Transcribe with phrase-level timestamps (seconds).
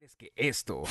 [0.00, 0.84] Es que esto.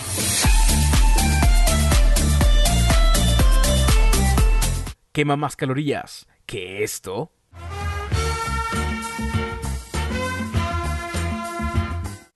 [5.11, 7.31] Quema más calorías que esto.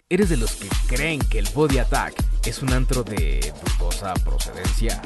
[0.10, 5.00] ¿Eres de los que creen que el Body Attack es un antro de dudosa procedencia?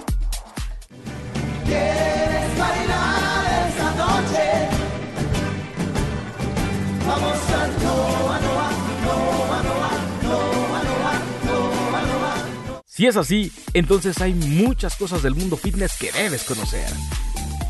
[12.98, 16.90] Si es así, entonces hay muchas cosas del mundo fitness que debes conocer.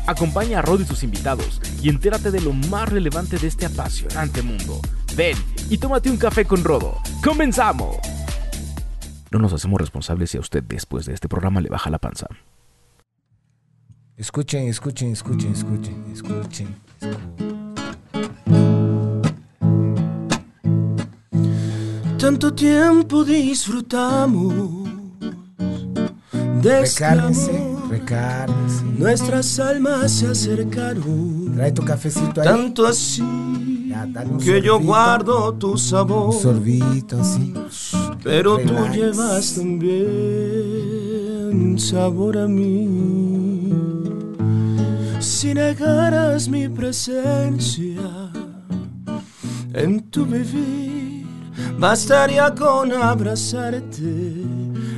[0.06, 4.40] Acompaña a Rod y sus invitados y entérate de lo más relevante de este apasionante
[4.40, 4.80] mundo.
[5.14, 5.36] Ven
[5.68, 6.96] y tómate un café con Rodo.
[7.22, 7.98] ¡Comenzamos!
[9.30, 12.26] No nos hacemos responsables si a usted después de este programa le baja la panza.
[14.16, 16.74] Escuchen, escuchen, escuchen, escuchen, escuchen.
[22.16, 24.97] Tanto tiempo disfrutamos
[26.58, 27.90] amor.
[27.90, 28.84] recárguense.
[28.98, 32.46] Nuestras almas se acercaron Trae tu cafecito ahí.
[32.46, 33.22] tanto así
[33.88, 36.34] Ya, dale un que yo guardo tu sabor.
[36.34, 37.54] Un sorbito así.
[38.22, 40.98] Pero tú llevas también
[41.78, 43.72] sabor a mí.
[45.20, 48.30] Si negaras mi presencia
[49.72, 51.26] en tu vivir,
[51.78, 54.44] bastaría con abrazarte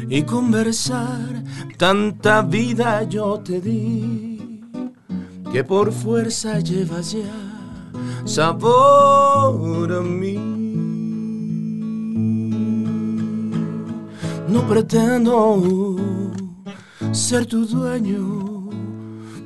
[0.08, 1.39] y conversar.
[1.76, 4.38] Tanta vida yo te di
[5.52, 7.50] que por fuerza llevas ya
[8.24, 10.36] sabor a mí.
[14.48, 15.96] No pretendo
[17.12, 18.68] ser tu dueño,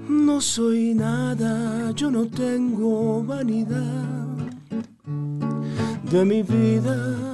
[0.09, 4.25] no soy nada, yo no tengo vanidad
[6.11, 7.34] de mi vida.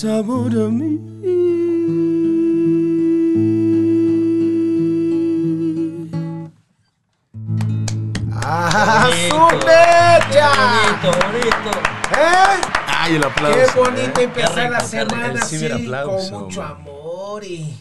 [0.00, 0.94] sabor a mí.
[8.32, 10.50] ¡Ah, Bonito, su mecha!
[11.02, 11.78] Bonito, bonito.
[12.16, 12.60] ¿Eh?
[12.86, 13.58] Ay, el aplauso.
[13.58, 14.24] Qué bonito ¿eh?
[14.24, 16.70] empezar Qué la semana así, ciberaplauso, con mucho man.
[16.72, 17.76] amor y,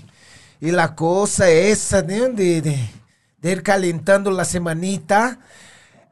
[0.60, 2.30] y la cosa esa ¿no?
[2.30, 2.90] de, de,
[3.38, 5.38] de ir calentando la semanita.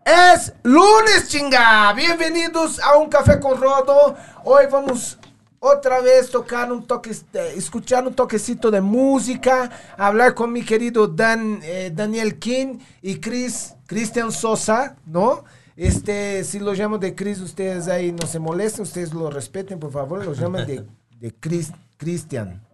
[0.05, 1.91] Es lunes, chinga.
[1.93, 4.15] Bienvenidos a un café con Rodo.
[4.43, 5.17] Hoy vamos
[5.59, 11.07] otra vez tocar un toque, eh, escuchar un toquecito de música, hablar con mi querido
[11.07, 15.43] Dan, eh, Daniel King y Chris, Christian Sosa, ¿no?
[15.75, 19.91] Este, si lo llamo de Chris, ustedes ahí no se molesten, ustedes lo respeten, por
[19.91, 20.85] favor, lo llaman de,
[21.19, 22.65] de Chris, Christian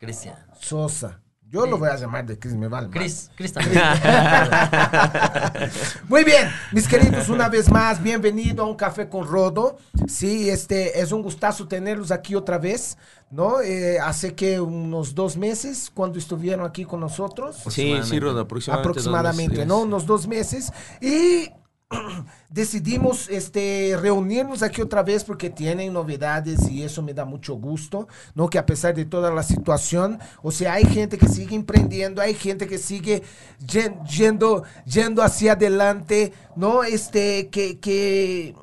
[0.00, 0.36] Cristian.
[0.58, 1.20] Sosa.
[1.50, 2.86] Yo lo voy a llamar de Chris, me vale.
[2.86, 3.00] madre.
[3.00, 3.66] Cris, Cristian.
[6.08, 9.76] Muy bien, mis queridos, una vez más, bienvenido a un café con Rodo.
[10.06, 12.96] Sí, este es un gustazo tenerlos aquí otra vez,
[13.32, 13.60] ¿no?
[13.62, 17.56] Eh, hace que unos dos meses cuando estuvieron aquí con nosotros.
[17.68, 18.88] Sí, sí, Roda, aproximadamente.
[18.88, 19.78] aproximadamente, dos ¿no?
[19.80, 20.72] Unos dos meses.
[21.00, 21.50] Y
[22.50, 28.06] decidimos este, reunirnos aquí otra vez porque tienen novedades y eso me da mucho gusto,
[28.34, 28.48] ¿no?
[28.48, 32.34] Que a pesar de toda la situación, o sea, hay gente que sigue emprendiendo, hay
[32.34, 33.22] gente que sigue
[33.66, 36.84] yen- yendo, yendo hacia adelante, ¿no?
[36.84, 38.54] Este, que, que,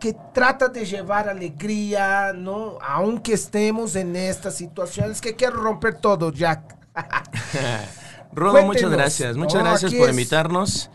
[0.00, 2.78] que trata de llevar alegría, ¿no?
[2.82, 6.76] Aunque estemos en estas situaciones, que quiero romper todo, Jack.
[8.32, 8.66] Rodo, Cuéntenos.
[8.74, 9.36] muchas gracias.
[9.36, 10.90] Muchas gracias por es- invitarnos.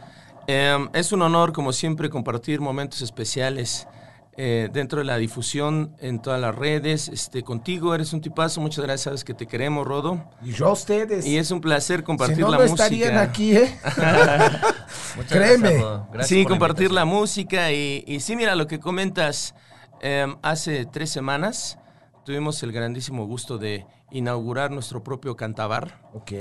[0.52, 3.88] Eh, es un honor, como siempre, compartir momentos especiales
[4.36, 7.08] eh, dentro de la difusión en todas las redes.
[7.08, 8.60] Este, contigo eres un tipazo.
[8.60, 9.02] Muchas gracias.
[9.04, 10.28] Sabes que te queremos, Rodo.
[10.44, 11.28] Y yo a ustedes.
[11.28, 12.86] Y es un placer compartir si no, la no música.
[12.86, 13.78] estarían aquí, ¿eh?
[15.30, 15.84] Créeme.
[16.12, 19.54] gracias, sí, compartir la música y, y sí, mira lo que comentas.
[20.02, 21.78] em, hace tres semanas
[22.26, 26.32] tuvimos el grandísimo gusto de inaugurar nuestro propio cantabar Ok.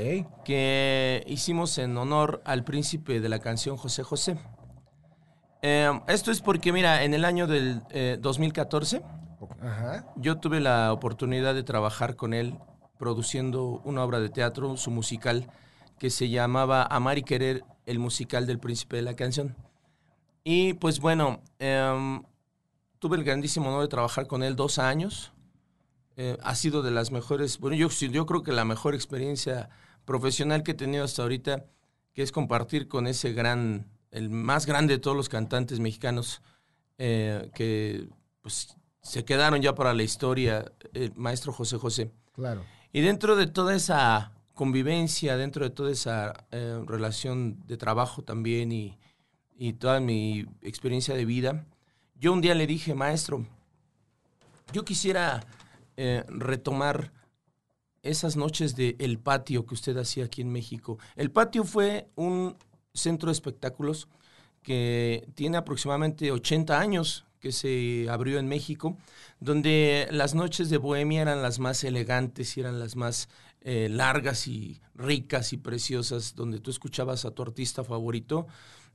[0.44, 4.38] que hicimos en honor al príncipe de la canción José José.
[5.60, 9.02] Em, esto es porque, mira, en el año del eh, 2014
[9.60, 10.06] Ajá.
[10.16, 12.56] yo tuve la oportunidad de trabajar con él
[12.96, 15.50] produciendo una obra de teatro, su musical,
[15.98, 19.56] que se llamaba Amar y Querer, el musical del príncipe de la canción.
[20.44, 22.22] Y pues bueno, em,
[22.98, 25.32] tuve el grandísimo honor de trabajar con él dos años.
[26.20, 29.70] Eh, ha sido de las mejores, bueno, yo, yo creo que la mejor experiencia
[30.04, 31.66] profesional que he tenido hasta ahorita,
[32.12, 36.42] que es compartir con ese gran, el más grande de todos los cantantes mexicanos,
[36.98, 38.08] eh, que
[38.42, 42.10] pues se quedaron ya para la historia, el maestro José José.
[42.32, 42.64] Claro.
[42.92, 48.72] Y dentro de toda esa convivencia, dentro de toda esa eh, relación de trabajo también
[48.72, 48.98] y,
[49.56, 51.64] y toda mi experiencia de vida,
[52.16, 53.46] yo un día le dije, maestro,
[54.72, 55.46] yo quisiera
[56.00, 57.12] eh, retomar
[58.02, 60.96] esas noches de El Patio que usted hacía aquí en México.
[61.16, 62.56] El Patio fue un
[62.94, 64.06] centro de espectáculos
[64.62, 68.96] que tiene aproximadamente 80 años que se abrió en México,
[69.40, 73.28] donde las noches de Bohemia eran las más elegantes y eran las más
[73.62, 78.46] eh, largas y ricas y preciosas, donde tú escuchabas a tu artista favorito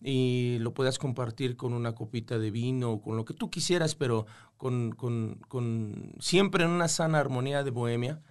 [0.05, 4.25] y lo podías compartir con una copita de vino, con lo que tú quisieras, pero
[4.57, 8.21] con, con- con- siempre en una sana armonía de Bohemia.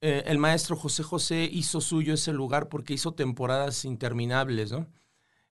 [0.00, 4.88] Eh, el maestro José José hizo suyo ese lugar porque hizo temporadas interminables, ¿no?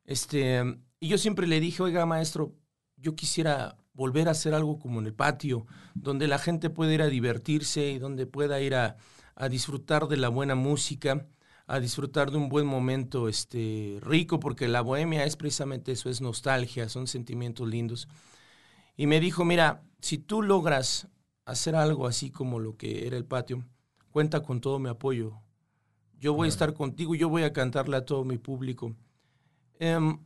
[0.04, 0.62] Este,
[1.00, 2.56] y yo siempre le dije, oiga, maestro,
[2.98, 7.02] yo quisiera volver a hacer algo como en el patio, donde la gente pueda ir
[7.02, 8.98] a divertirse y donde pueda ir a,
[9.36, 11.28] a disfrutar de la buena música,
[11.72, 16.20] a disfrutar de un buen momento este, rico, porque la bohemia es precisamente eso, es
[16.20, 18.10] nostalgia, son sentimientos lindos.
[18.98, 21.08] Y me dijo, mira, si tú logras
[21.46, 23.64] hacer algo así como lo que era el patio,
[24.10, 25.40] cuenta con todo mi apoyo.
[26.20, 28.94] Yo voy a estar contigo, yo voy a cantarle a todo mi público.
[29.80, 30.20] Em,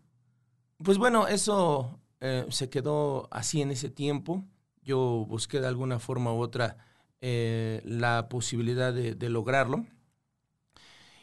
[0.84, 4.44] pues bueno, eso eh, se quedó así en ese tiempo.
[4.82, 6.78] Yo busqué de alguna forma u otra
[7.22, 9.86] eh, la posibilidad de, de lograrlo.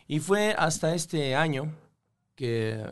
[0.06, 1.74] Y fue hasta este año
[2.34, 2.82] que,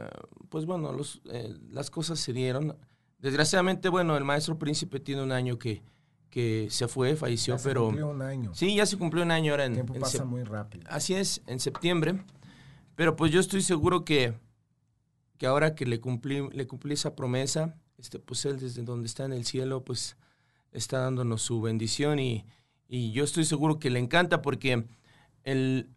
[0.48, 2.76] pues bueno, los, eh, las cosas se dieron.
[3.18, 5.82] Desgraciadamente, bueno, el maestro príncipe tiene un año que,
[6.30, 7.86] que se fue, falleció, Ya se pero...
[7.86, 8.54] cumplió un año.
[8.54, 10.84] Sí, ya se cumplió un año ahora El en, tiempo en pasa muy rápido.
[10.88, 12.22] Así es, en septiembre.
[12.94, 14.34] Pero pues yo estoy seguro que,
[15.38, 19.24] que ahora que le cumplí, le cumplí esa promesa, este, pues él desde donde está
[19.24, 20.16] en el cielo, pues
[20.72, 22.44] está dándonos su bendición y,
[22.88, 24.86] y yo estoy seguro que le encanta porque
[25.44, 25.88] el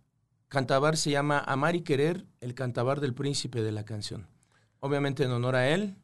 [0.54, 4.28] cantabar se llama Amar y Querer, el cantabar del príncipe de la canción.
[4.82, 5.96] Obviamente en honor a él.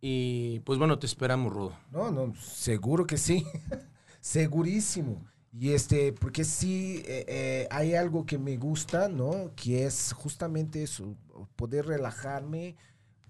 [0.00, 1.76] Y pues bueno, te esperamos, Rodo.
[1.92, 3.44] No, no, seguro que sí.
[4.20, 5.22] Segurísimo.
[5.52, 9.52] Y este, porque sí, eh, eh, hay algo que me gusta, ¿no?
[9.54, 11.14] Que es justamente eso,
[11.54, 12.74] poder relajarme,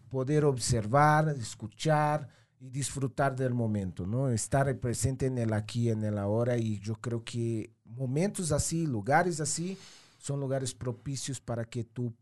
[0.09, 2.29] poder observar, escuchar
[2.61, 4.29] y disfrutar del momento, ¿no?
[4.29, 6.59] Estar presente en el aquí, en el ahora.
[6.59, 9.77] Y yo creo que momentos así, lugares así,
[10.19, 12.15] son lugares propicios para que tú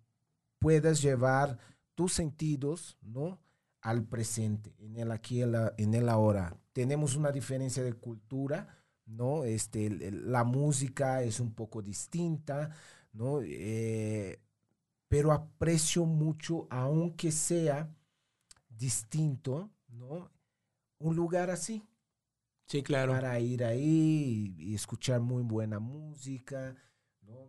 [0.59, 1.59] puedas llevar
[1.95, 3.41] tus sentidos, ¿no?
[3.83, 6.57] al presente, en el aquí, en, la- en el ahora.
[6.73, 9.45] Tenemos una diferencia de cultura, ¿no?
[9.45, 12.71] Este, la música es un poco distinta,
[13.13, 13.41] ¿no?
[13.45, 14.41] Eh,
[15.09, 17.95] pero aprecio mucho, aunque sea
[18.69, 20.31] distinto, ¿no?
[20.99, 21.83] Un lugar así,
[22.67, 23.13] Sí, claro.
[23.13, 26.77] para ir ahí y, y escuchar muy buena música,
[27.23, 27.49] ¿no?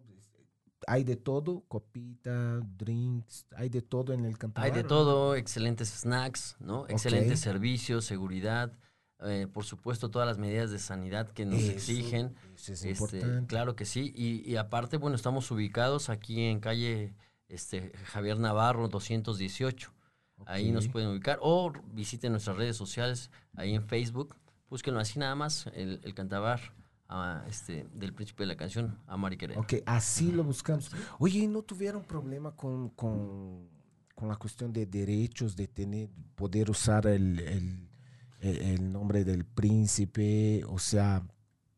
[0.90, 4.70] Hay de todo, copita, drinks, hay de todo en el cantabar.
[4.70, 6.86] Hay de todo, excelentes snacks, ¿no?
[6.88, 7.38] Excelente Ok.
[7.38, 8.72] servicio, seguridad,
[9.20, 12.36] eh, por supuesto todas las medidas de sanidad que nos Eso, exigen.
[12.56, 13.48] eso es Este, importante.
[13.48, 14.14] claro que sí.
[14.16, 17.14] Y, y aparte, bueno, estamos ubicados aquí en calle
[17.50, 19.92] este, Javier Navarro 218.
[20.46, 21.40] Ahí nos pueden ubicar.
[21.42, 24.36] O visiten nuestras redes sociales, ahí en Facebook.
[24.70, 26.62] Búsquenlo así nada más, el, el cantabar
[27.48, 29.58] este, del príncipe de la canción, Amar y Querer.
[29.58, 30.92] Ok, así lo buscamos.
[31.20, 33.68] Oye, ¿y no tuvieron problema con, con,
[34.16, 37.88] con la cuestión de derechos, de tener, poder usar el, el,
[38.42, 40.64] el- el nombre del príncipe?
[40.68, 41.24] O sea,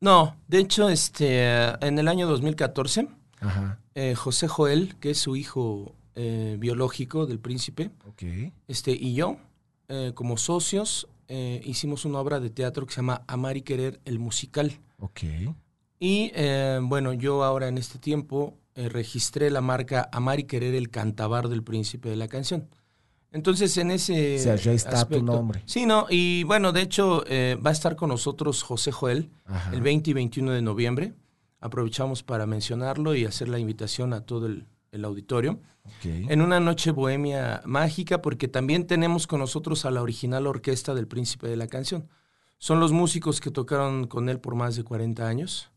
[0.02, 1.44] No, de hecho, este,
[1.86, 3.08] en el año 2014,
[3.42, 8.24] ajá, eh, José Joel, que es su hijo eh, biológico del príncipe, ok,
[8.68, 9.38] este, y yo,
[9.90, 14.02] eh, como socios, eh, hicimos una obra de teatro que se llama Amar y Querer,
[14.04, 14.80] el musical.
[14.98, 15.22] ok,
[16.00, 20.76] Y eh, bueno, yo ahora en este tiempo eh, registré la marca Amar y Querer,
[20.76, 22.68] el cantabar del príncipe de la canción.
[23.32, 24.38] Entonces, en ese.
[24.38, 25.62] O sea, ya está tu nombre.
[25.66, 29.72] Sí, no, y bueno, de hecho, eh, va a estar con nosotros José Joel Ajá.
[29.74, 31.14] el 20 y 21 de noviembre.
[31.60, 35.60] Aprovechamos para mencionarlo y hacer la invitación a todo el, el auditorio.
[35.86, 36.06] ok.
[36.30, 41.08] En una noche bohemia mágica, porque también tenemos con nosotros a la original orquesta del
[41.08, 42.08] Príncipe de la Canción.
[42.58, 45.72] Son los músicos que tocaron con él por más de 40 años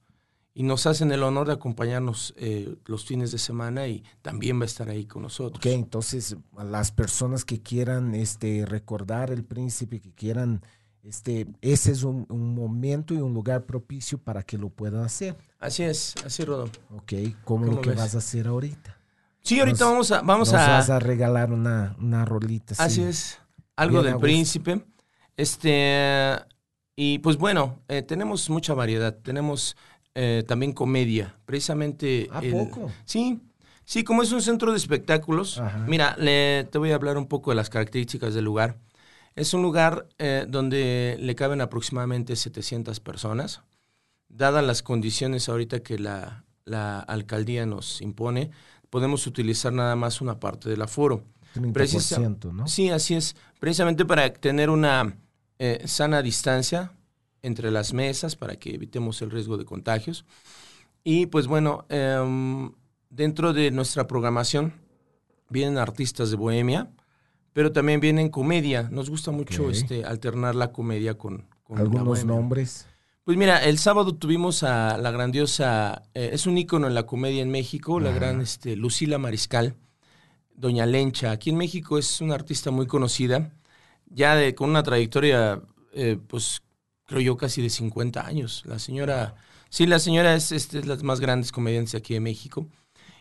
[0.54, 4.64] y nos hacen el honor de acompañarnos eh, los fines de semana y también va
[4.64, 5.58] a estar ahí con nosotros.
[5.58, 10.62] Ok, entonces a las personas que quieran este, recordar el príncipe, que quieran
[11.02, 15.36] este, ese es un, un momento y un lugar propicio para que lo puedan hacer.
[15.58, 16.70] Así es, así, Rodo.
[16.90, 17.12] ¿Ok?
[17.44, 17.98] Como lo ¿Cómo que ves?
[17.98, 18.98] vas a hacer ahorita.
[19.42, 20.20] Sí, ahorita Nos- vamos a...
[20.22, 22.74] Vamos Nos a vas a regalar una, una rolita.
[22.74, 22.82] sí.
[22.82, 23.38] Así es.
[23.76, 24.84] Algo Bien, del príncipe.
[25.36, 26.36] Este.
[26.94, 29.16] Y pues bueno, eh, tenemos mucha variedad.
[29.22, 29.76] Tenemos
[30.14, 31.34] eh, también comedia.
[31.44, 32.28] Precisamente.
[32.32, 32.90] ¿A el- poco?
[33.04, 33.40] Sí.
[33.84, 35.58] Sí, como es un centro de espectáculos.
[35.58, 35.84] Ajá.
[35.88, 38.76] Mira, le- te voy a hablar un poco de las características del lugar.
[39.34, 43.62] Es un lugar eh, donde le caben aproximadamente 700 personas.
[44.28, 48.50] Dadas las condiciones ahorita que la, la alcaldía nos impone,
[48.92, 51.24] podemos utilizar nada más una parte del aforo.
[51.54, 52.66] 30%, ¿no?
[52.66, 53.34] Sí, así es.
[53.58, 55.16] Precisamente para tener una
[55.58, 56.92] eh, sana distancia
[57.40, 60.26] entre las mesas, para que evitemos el riesgo de contagios.
[61.04, 62.70] Y pues bueno, em,
[63.08, 64.74] dentro de nuestra programación
[65.48, 66.90] vienen artistas de bohemia,
[67.54, 68.88] pero también vienen comedia.
[68.90, 69.72] Nos gusta mucho Ok.
[69.72, 72.34] este, alternar la comedia con, con la Algunos bohemia.
[72.34, 72.86] nombres.
[73.24, 77.40] Pues mira, el sábado tuvimos a la grandiosa, eh, es un ícono en la comedia
[77.40, 79.76] en México, la gran este, Lucila Mariscal,
[80.56, 81.30] Doña Lencha.
[81.30, 83.52] Aquí en México es una artista muy conocida,
[84.06, 85.62] ya de, con una trayectoria,
[85.92, 86.62] eh, pues
[87.06, 88.64] creo yo casi de 50 años.
[88.66, 89.36] La señora,
[89.70, 92.66] sí, la señora es, este, es las más grandes comediantes aquí de México.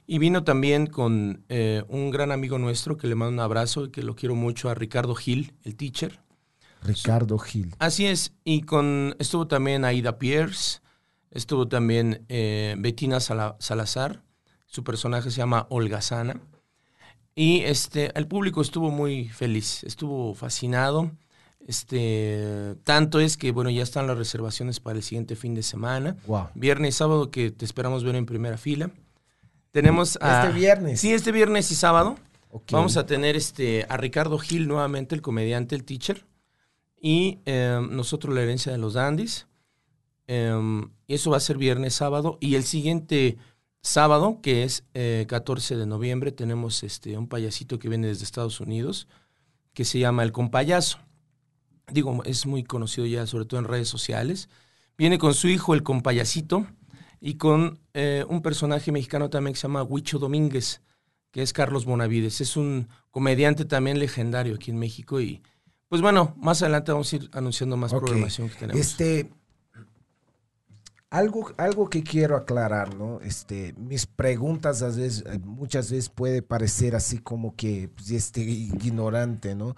[0.08, 3.92] Y vino también con eh, un gran amigo nuestro que le mando un abrazo y
[3.92, 6.20] que lo quiero mucho, a Ricardo Gil, el teacher.
[6.82, 7.76] Ricardo Gil.
[7.80, 10.80] Así es, y con estuvo también Aida Pierce,
[11.30, 14.24] estuvo también eh, Bettina Sala- Salazar,
[14.66, 16.42] su personaje se llama Olga Sana,
[17.36, 21.12] y este, el público estuvo muy feliz, estuvo fascinado,
[21.68, 26.18] este, tanto es que bueno, ya están las reservaciones para el siguiente fin de semana,
[26.28, 26.50] Wow.
[26.56, 28.92] viernes y sábado que te esperamos ver en primera fila.
[29.72, 30.46] Tenemos a...
[30.48, 31.00] Este viernes.
[31.00, 32.18] Sí, este viernes y sábado.
[32.72, 36.26] Vamos a tener este, a Ricardo Gil nuevamente, el comediante, el teacher.
[37.02, 39.48] Y eh, nosotros la herencia de los dandies.
[40.28, 40.54] Eh,
[41.08, 42.38] eso va a ser viernes, sábado.
[42.40, 43.38] Y el siguiente
[43.82, 48.60] sábado, que es eh, 14 de noviembre, tenemos este, un payasito que viene desde Estados
[48.60, 49.08] Unidos,
[49.74, 51.00] que se llama El Compayazo.
[51.92, 54.48] Digo, es muy conocido ya, sobre todo en redes sociales.
[54.98, 56.68] Viene con su hijo, el Compayacito,
[57.20, 60.82] y con eh, un personaje mexicano también que se llama Huicho Domínguez,
[61.32, 62.42] que es Carlos Bonavides.
[62.42, 65.42] Es un comediante también legendario aquí en México y
[65.92, 68.80] pues bueno, más adelante vamos a ir anunciando más programación que tenemos.
[68.80, 69.30] Este,
[71.10, 73.20] algo, algo que quiero aclarar, ¿no?
[73.20, 78.40] Este, mis preguntas a veces, eh, muchas veces puede parecer así como que pues, este
[78.40, 79.76] ignorante, ¿no?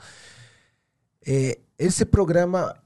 [1.24, 2.84] Eh, ese programa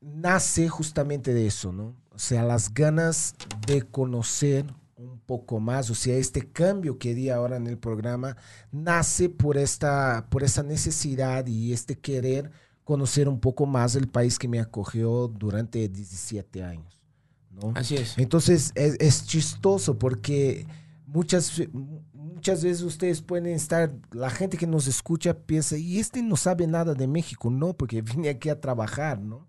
[0.00, 1.94] nace justamente de eso, ¿no?
[2.12, 3.34] O sea, las ganas
[3.66, 4.64] de conocer
[5.02, 8.36] un poco más, o sea, este cambio que di ahora en el programa
[8.70, 12.50] nace por esta, por esa necesidad y este querer
[12.84, 17.02] conocer un poco más el país que me acogió durante 17 años,
[17.50, 17.72] ¿no?
[17.74, 18.16] Así es.
[18.18, 20.66] Entonces es, es chistoso porque
[21.06, 21.62] muchas,
[22.12, 26.66] muchas veces ustedes pueden estar, la gente que nos escucha piensa, y este no sabe
[26.66, 29.46] nada de México, no, porque vine aquí a trabajar, ¿no?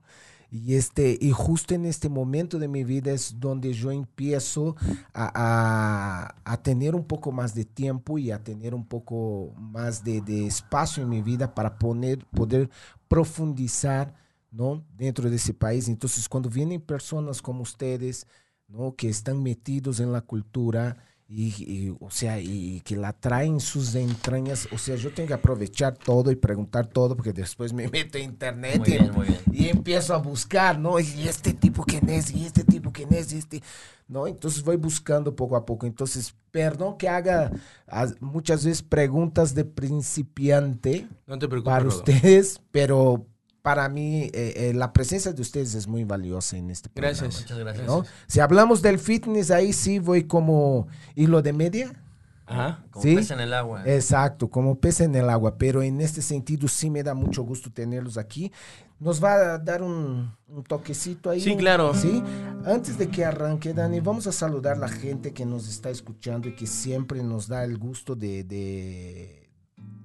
[0.56, 4.76] Y, este, y justo en este momento de mi vida es donde yo empiezo
[5.12, 10.22] a, a- tener un poco más de tiempo y a tener un poco más de,
[10.22, 12.70] de espacio en mi vida para poner, poder
[13.08, 14.14] profundizar
[14.52, 14.86] ¿no?
[14.96, 15.88] dentro de ese país.
[15.88, 18.28] Entonces, cuando vienen personas como ustedes,
[18.68, 18.96] ¿no?
[18.96, 20.98] que están metidos en la cultura
[21.36, 25.34] y, y, o sea, y que la traen sus entrañas, o sea, yo tengo que
[25.34, 29.28] aprovechar todo y preguntar todo porque después me meto a internet Muy y, bien, muy
[29.28, 29.40] bien.
[29.52, 31.00] y empiezo a buscar, ¿no?
[31.00, 33.64] Y este tipo quién es, y este tipo quién es, y este,
[34.08, 34.28] ¿no?
[34.28, 35.88] Entonces voy buscando poco a poco.
[35.88, 37.52] Entonces, perdón que haga
[38.20, 43.26] muchas veces preguntas de principiante No te para ustedes, pero
[43.64, 47.18] para mí eh, eh, la presencia de ustedes es muy valiosa en este programa.
[47.18, 47.42] Gracias.
[47.42, 47.88] Muchas gracias.
[47.88, 48.06] ¿no?
[48.28, 51.94] Si hablamos del fitness, ahí sí voy como hilo de media.
[52.46, 52.84] Ajá.
[52.92, 53.16] Como ¿Sí?
[53.16, 53.84] pez en el agua.
[53.86, 57.72] Exacto, como pez en el agua, pero en este sentido sí me da mucho gusto
[57.72, 58.52] tenerlos aquí.
[59.00, 61.40] Nos va a dar un, un toquecito ahí.
[61.40, 61.94] Sí, claro.
[61.94, 62.22] Sí.
[62.66, 66.50] Antes de que arranque, Dani, vamos a saludar a la gente que nos está escuchando
[66.50, 69.50] y que siempre nos da el gusto de, de,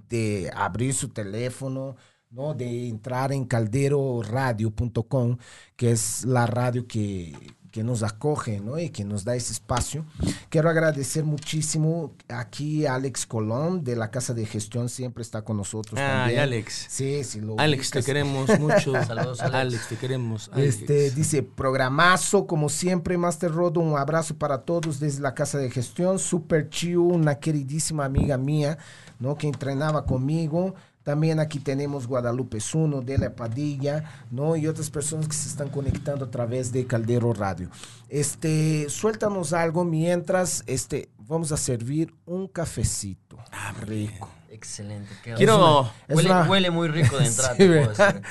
[0.09, 1.97] de abrir su teléfono,
[2.31, 2.55] ¿no?
[2.55, 5.39] de entrar en calderoradio.com,
[5.77, 7.35] que es la radio que,
[7.71, 8.79] que nos acoge ¿no?
[8.79, 10.05] y que nos da ese espacio.
[10.49, 15.57] Quiero agradecer muchísimo aquí a Alex Colón de la Casa de Gestión, siempre está con
[15.57, 16.41] nosotros Ay, también.
[16.41, 16.87] Alex.
[16.89, 18.93] Sí, sí, lo Alex, te queremos mucho.
[19.07, 19.89] Saludos, Alex.
[19.89, 20.51] te queremos.
[20.53, 20.81] Alex.
[20.81, 25.71] Este, dice, programazo, como siempre, Master Rodo, un abrazo para todos desde la casa de
[25.71, 28.79] gestión, Super Chiu, una queridísima amiga mía,
[29.19, 29.37] ¿no?
[29.37, 30.75] Que entrenaba conmigo.
[31.09, 34.57] También aquí tenemos Guadalupe Zuno, Delia Padilla, ¿no?
[34.57, 37.71] Y otras personas que se están conectando a través de Caldero Radio.
[38.11, 43.39] Este, suéltanos algo mientras este, vamos a servir un cafecito.
[43.53, 44.29] Ah, rico.
[44.51, 45.09] Excelente.
[45.25, 45.91] qué Quiero-.
[46.11, 47.53] Huele, Es una- huele muy rico de entrada.
[47.53, 48.15] Sí, te puedo ¿verdad?
[48.17, 48.23] decir.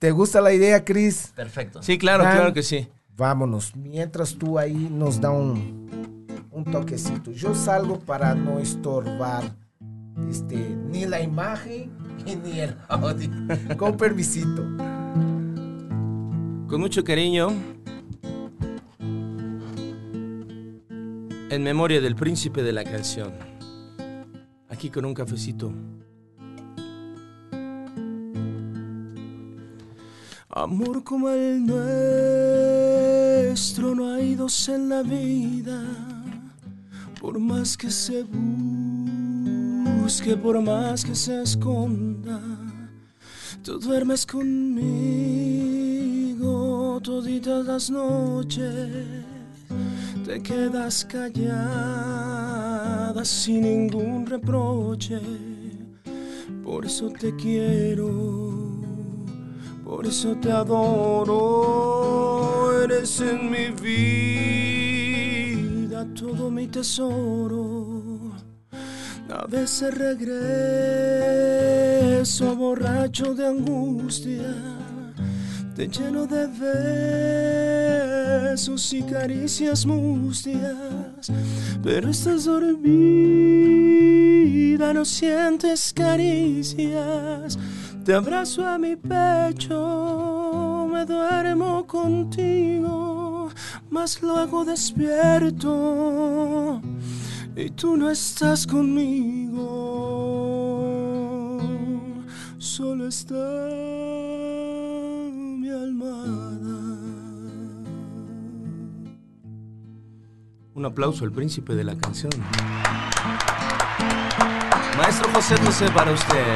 [0.00, 1.32] ¿Te gusta la idea, Cris?
[1.36, 1.84] Perfecto.
[1.84, 2.34] Sí, claro, Dan.
[2.36, 2.88] claro que sí.
[3.16, 3.76] Vámonos.
[3.76, 7.30] Mientras tú ahí nos da un, un toquecito.
[7.30, 9.54] Yo salgo para no estorbar
[10.30, 10.56] este,
[10.90, 11.90] ni la imagen
[12.44, 13.30] ni el audio.
[13.76, 14.62] Con permisito.
[16.68, 17.48] Con mucho cariño.
[21.50, 23.32] En memoria del príncipe de la canción.
[24.68, 25.72] Aquí con un cafecito.
[30.56, 31.66] Amor como el
[33.54, 35.82] nuestro no hay dos en la vida.
[37.20, 38.93] Por más que se busque,
[40.42, 42.38] por más que se esconda.
[43.62, 45.24] Tú duermes conmigo
[47.02, 48.82] toditas las noches,
[50.26, 52.04] te quedas callada
[53.24, 55.18] sin ningún reproche.
[56.62, 58.82] Por eso te quiero,
[59.84, 61.32] por eso te adoro.
[62.82, 64.04] Eres en mi vida
[66.14, 68.33] todo mi tesoro.
[69.30, 70.34] A veces regreso
[72.56, 74.54] borracho de angustia,
[75.74, 76.46] te lleno de
[78.50, 81.32] besos y caricias mustias,
[81.82, 82.92] pero estás dormida,
[84.92, 87.58] no sientes caricias.
[88.04, 93.48] Te abrazo a mi pecho, me duermo contigo,
[93.88, 95.74] mas luego despierto
[97.56, 99.60] y tú no estás conmigo.
[102.58, 103.34] Solo está
[105.32, 106.98] mi almohada.
[110.74, 112.32] Un aplauso al príncipe de la canción.
[114.96, 116.54] Maestro José José para usted.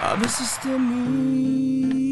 [0.00, 2.11] A veces te miro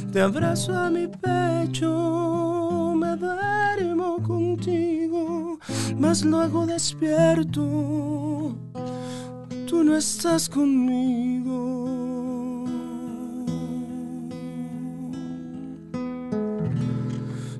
[0.11, 5.57] Te abrazo a mi pecho, me duermo contigo,
[5.97, 8.57] mas luego despierto,
[9.67, 11.87] tú no estás conmigo.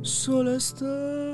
[0.01, 1.30] Solo está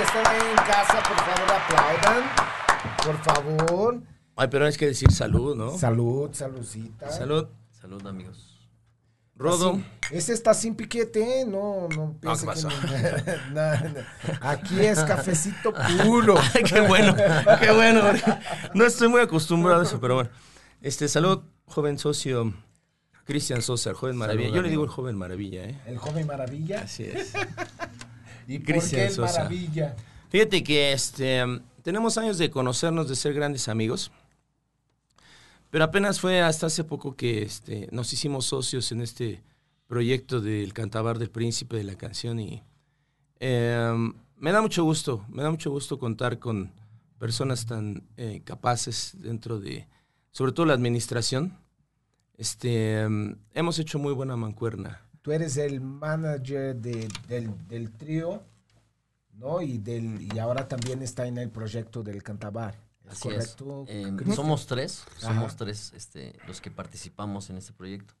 [0.00, 2.24] que están ahí en casa, por favor, aplaudan.
[3.04, 4.02] Por favor.
[4.36, 5.76] Ay, pero hay que decir salud, ¿no?
[5.76, 7.10] Salud, saludcita.
[7.10, 7.48] Salud.
[7.70, 8.58] Salud, amigos.
[9.36, 9.72] Rodo.
[10.02, 11.44] Así- Ese está sin piquete, ¿eh?
[11.46, 14.38] No, no piense ¿qué que no-.
[14.40, 16.36] Aquí es cafecito puro.
[16.54, 17.14] Ay, qué bueno,
[17.60, 18.02] qué bueno.
[18.74, 20.30] No estoy muy acostumbrado a eso, pero bueno.
[20.80, 22.54] Este, salud, joven socio
[23.24, 24.48] Cristian Sosa, el joven maravilla.
[24.54, 25.78] Yo le digo el joven maravilla, ¿eh?
[25.86, 26.82] El joven maravilla.
[26.84, 27.32] Así es.
[28.50, 29.38] ¿Y por Cristian qué el Sosa.
[29.44, 29.96] maravilla?
[30.28, 31.40] Fíjate que este,
[31.84, 34.10] tenemos años de conocernos, de ser grandes amigos.
[35.70, 39.40] Pero apenas fue hasta hace poco que este, nos hicimos socios en este
[39.86, 42.64] proyecto del Cantabar del Príncipe de la Canción y
[43.38, 46.72] em, me da mucho gusto, me da mucho gusto contar con
[47.20, 49.86] personas tan eh, capaces dentro de,
[50.32, 51.56] sobre todo la administración.
[52.36, 55.02] Este, em, hemos hecho muy buena mancuerna.
[55.22, 58.42] Tú eres el manager de- del, del trío,
[59.34, 59.60] ¿no?
[59.62, 62.74] Y, del, y ahora también está en el proyecto del Cantabar.
[63.04, 63.84] ¿Es Así correcto?
[63.88, 63.94] es.
[63.94, 64.36] Eh, Cristian?
[64.36, 65.34] somos tres, Ajá.
[65.34, 68.14] somos tres este, los que participamos en este proyecto.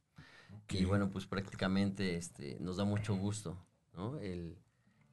[0.68, 3.56] Y bueno, pues prácticamente este, nos da mucho gusto,
[3.94, 4.18] ¿no?
[4.20, 4.56] El,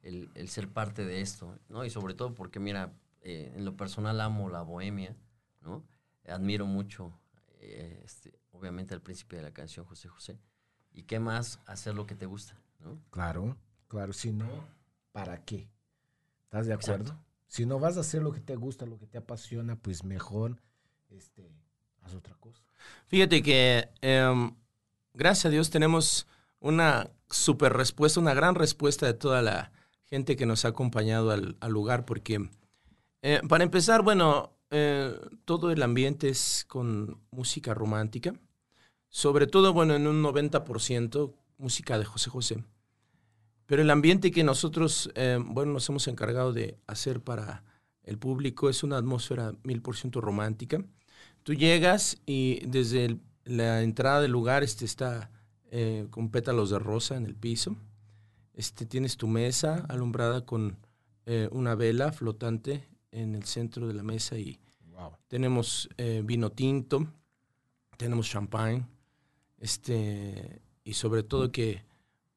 [0.04, 1.84] el- el ser parte de esto, ¿no?
[1.84, 5.16] Y sobre todo porque, mira, eh, en lo personal amo la bohemia,
[5.62, 5.84] ¿no?
[6.28, 7.12] Admiro mucho,
[7.60, 10.38] eh, este, obviamente, al príncipe de la canción, José José.
[10.98, 13.00] ¿Y qué más hacer lo que te gusta, ¿no?
[13.12, 13.56] Claro,
[13.88, 14.48] claro, si no,
[15.12, 15.70] ¿para qué?
[16.46, 17.04] ¿Estás de acuerdo?
[17.04, 17.24] Exacto.
[17.46, 20.58] Si no vas a hacer lo que te gusta, lo que te apasiona, pues mejor
[21.10, 21.52] este,
[22.02, 22.64] haz otra cosa.
[23.06, 24.56] Fíjate que, em,
[25.14, 26.26] gracias a Dios, tenemos
[26.60, 29.72] una super respuesta, una gran respuesta de toda la
[30.06, 32.50] gente que nos ha acompañado al, al lugar, porque
[33.22, 38.34] eh, para empezar, bueno, eh, todo el ambiente es con música romántica,
[39.18, 42.64] sobre todo, bueno, en un 90% música de José José.
[43.66, 47.64] Pero el ambiente que nosotros, eh, bueno, nos hemos encargado de hacer para
[48.04, 50.86] el público es una atmósfera mil por ciento romántica.
[51.42, 55.32] Tú llegas y desde el- la entrada del lugar este está
[55.72, 57.76] eh, con pétalos de rosa en el piso.
[58.54, 60.78] Este, tienes tu mesa alumbrada con
[61.26, 64.60] eh, una vela flotante en el centro de la mesa y
[64.92, 65.14] Wow.
[65.28, 65.90] tenemos
[66.24, 67.06] vino tinto,
[67.98, 68.86] tenemos champagne,
[69.60, 71.84] este, y sobre todo que,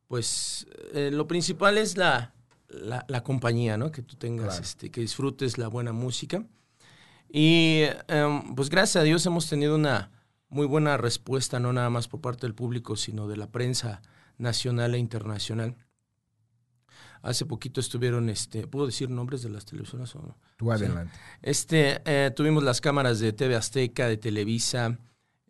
[0.08, 2.34] pues, eh, lo principal es la,
[2.68, 3.90] la, la compañía, ¿no?
[3.90, 4.62] Que tú tengas, Claro.
[4.62, 6.44] este, que disfrutes la buena música.
[7.32, 10.10] Y, em, pues, gracias a Dios hemos tenido una
[10.48, 14.02] muy buena respuesta, no nada más por parte del público, sino de la prensa
[14.36, 15.76] nacional e internacional.
[17.22, 20.38] Hace poquito estuvieron, este, ¿puedo decir nombres de las televisoras o no?
[20.56, 21.12] Tú adelante.
[21.42, 24.98] Este, eh, tuvimos las cámaras de TV Azteca, de Televisa,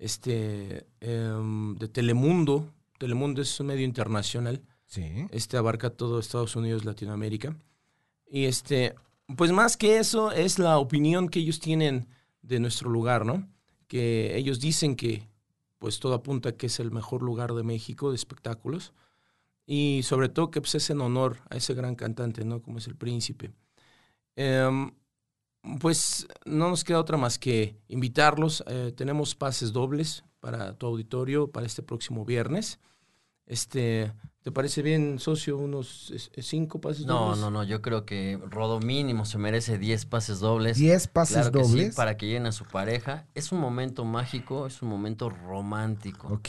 [0.00, 2.72] este, em, de Telemundo.
[2.98, 4.62] Telemundo es un medio internacional.
[4.86, 5.26] Sí.
[5.30, 7.54] Este abarca todo Estados Unidos, Latinoamérica.
[8.26, 8.94] Y este,
[9.36, 12.08] pues más que eso, es la opinión que ellos tienen
[12.40, 13.46] de nuestro lugar, ¿no?
[13.88, 15.28] Que ellos dicen que,
[15.78, 18.94] pues todo apunta que es el mejor lugar de México de espectáculos.
[19.66, 22.62] Y sobre todo que pues, es en honor a ese gran cantante, ¿no?
[22.62, 23.52] Como es el príncipe.
[24.34, 24.92] Em,
[25.80, 28.64] pues no nos queda otra más que invitarlos.
[28.66, 32.78] Eh, tenemos pases dobles para tu auditorio para este próximo viernes.
[33.46, 37.40] Este, ¿Te parece bien, socio, unos cinco pases No, dobles?
[37.40, 40.78] no, no, yo creo que Rodo mínimo se merece 10 pases dobles.
[40.78, 41.94] 10 pases Claro que sí, dobles.
[41.96, 43.26] para que lleguen a su pareja.
[43.34, 46.28] Es un momento mágico, es un momento romántico.
[46.28, 46.48] Ok.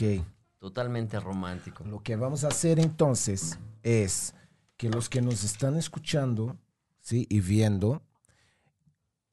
[0.58, 1.82] Totalmente romántico.
[1.84, 4.34] Lo que vamos a hacer entonces es
[4.76, 6.56] que los que nos están escuchando,
[7.00, 7.26] ¿sí?
[7.28, 8.00] Y viendo,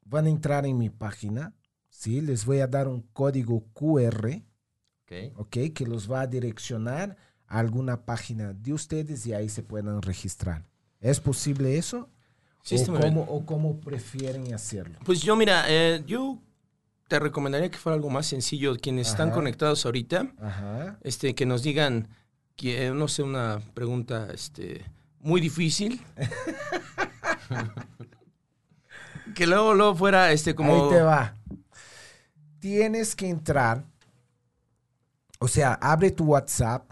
[0.09, 1.53] van a entrar en mi página,
[1.89, 2.21] ¿sí?
[2.21, 4.41] Les voy a dar un código QR,
[5.03, 5.37] ¿ok?
[5.37, 5.57] ¿ok?
[5.73, 7.17] Que los va a direccionar
[7.47, 10.65] a alguna página de ustedes y ahí se puedan registrar.
[10.99, 12.09] ¿Es posible eso?
[12.63, 14.99] Sí, o, cómo, ¿O cómo prefieren hacerlo?
[15.05, 16.39] Pues yo, mira, eh, yo
[17.07, 18.75] te recomendaría que fuera algo más sencillo.
[18.77, 20.99] Quienes están conectados ahorita, Ajá.
[21.01, 22.09] este, que nos digan,
[22.55, 24.85] que, no sé, una pregunta este,
[25.19, 26.01] muy difícil.
[29.35, 30.73] que luego, luego fuera este, como...
[30.73, 31.35] Ahí te va.
[32.59, 33.85] Tienes que entrar,
[35.39, 36.91] o sea, abre tu WhatsApp,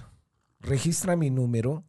[0.62, 1.84] registra mi número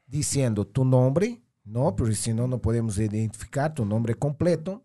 [0.06, 1.94] diciendo tu nombre, ¿no?
[1.94, 4.84] Porque si no, no podemos identificar tu nombre completo.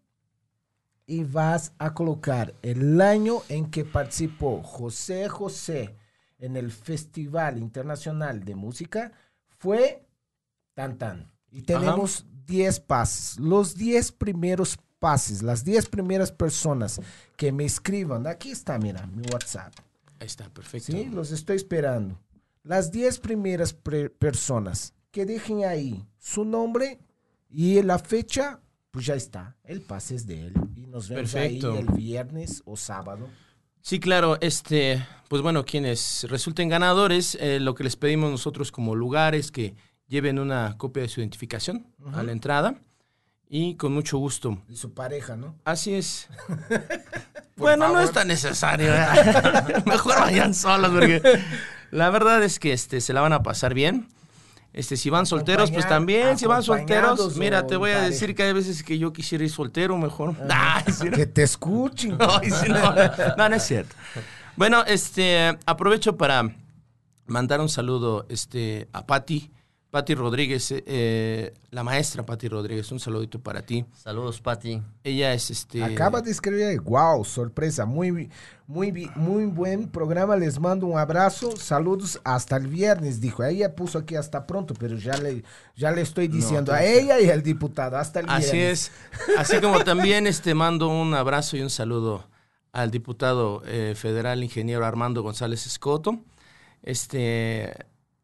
[1.08, 5.96] Y vas a colocar el año en que participó José José
[6.38, 9.12] en el Festival Internacional de Música.
[9.58, 10.05] Fue
[10.76, 11.32] tan tan.
[11.52, 13.40] Y tenemos 10 pases.
[13.40, 17.02] Los 10 primeros pases, las 10 primeras personas
[17.38, 19.74] que me escriban, aquí está, mira, mi WhatsApp.
[20.20, 20.92] ahí está, perfecto.
[20.92, 22.20] Sí, los estoy esperando.
[22.64, 27.00] Las 10 primeras personas que dejen ahí su nombre
[27.50, 28.60] y la fecha,
[28.92, 29.56] pues ya está.
[29.64, 30.54] El pase es de él.
[30.76, 31.74] Y nos vemos Perfecto.
[31.74, 33.30] ahí el viernes o sábado.
[33.82, 38.96] Sí, claro, este, pues bueno, quienes resulten ganadores, eh, lo que les pedimos nosotros como
[38.96, 39.76] lugares que
[40.08, 42.76] lleven una copia de su identificación a la entrada
[43.48, 44.62] y con mucho gusto.
[44.68, 45.56] Y su pareja, ¿no?
[45.66, 46.28] Así es.
[47.56, 48.92] bueno, no es tan necesario.
[49.86, 51.22] Mejor vayan solos porque
[51.92, 54.08] la verdad es que este, se la van a pasar bien.
[54.74, 56.38] Este, si van solteros, pues también.
[56.38, 59.50] Si van solteros, mira, te voy a decir que hay veces que yo quisiera ir
[59.50, 60.36] soltero mejor.
[60.92, 61.18] Sí, no.
[61.18, 62.18] Que te escuchen.
[62.44, 62.94] Sí, no,
[63.38, 63.96] no, no es cierto.
[64.56, 66.56] Bueno, este, aprovecho para
[67.26, 69.52] mandar un saludo este, a Patti,
[69.96, 73.86] Patti Rodríguez, eh, la maestra Patti Rodríguez, un saludito para ti.
[73.94, 74.82] Saludos, Pati.
[75.06, 75.82] Ella es este.
[75.82, 78.30] Acaba de escribir, wow, sorpresa, muy,
[78.68, 83.46] muy, muy buen programa, les mando un abrazo, saludos hasta el viernes, dijo.
[83.46, 85.46] Ella puso aquí hasta pronto, pero ya le,
[85.78, 88.50] ya le estoy diciendo a ella y al diputado, hasta el viernes.
[88.50, 88.92] Así es.
[89.38, 92.28] Así como también este, mando un abrazo y un saludo
[92.74, 96.20] al diputado eh, federal ingeniero Armando González Escoto.
[96.84, 97.74] Este,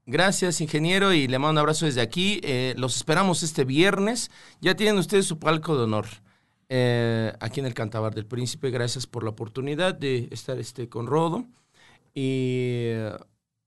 [0.05, 2.39] gracias, ingeniero, y le mando un abrazo desde aquí.
[2.43, 4.29] Eh, los esperamos este viernes.
[4.61, 6.05] Ya tienen ustedes su palco de honor.
[6.73, 11.05] eh, aquí en el Cantabar del Príncipe, gracias por la oportunidad de estar este, con
[11.05, 11.45] Rodo.
[12.13, 12.93] Y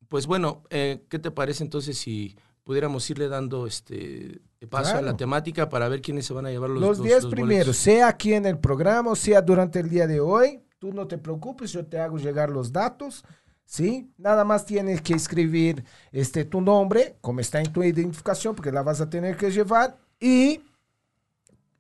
[0.09, 5.07] pues bueno, eh, ¿qué te parece entonces si pudiéramos irle dando este paso a Claro.
[5.09, 7.77] la temática para ver quiénes se van a llevar los Los los- 10 los primeros,
[7.77, 11.19] sea aquí en el programa o sea durante el día de hoy, tú no te
[11.19, 13.23] preocupes, yo te hago llegar los datos,
[13.65, 14.11] ¿sí?
[14.19, 18.83] Nada más tienes que escribir este, tu nombre, como está en tu identificación, porque la
[18.83, 20.61] vas a tener que llevar, y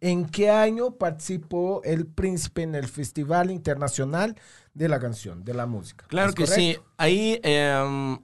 [0.00, 4.36] en qué año participó el príncipe en el Festival Internacional
[4.74, 6.04] de la Canción, de la Música.
[6.08, 6.76] Claro ¿Es que sí.
[6.98, 8.18] Ahí em,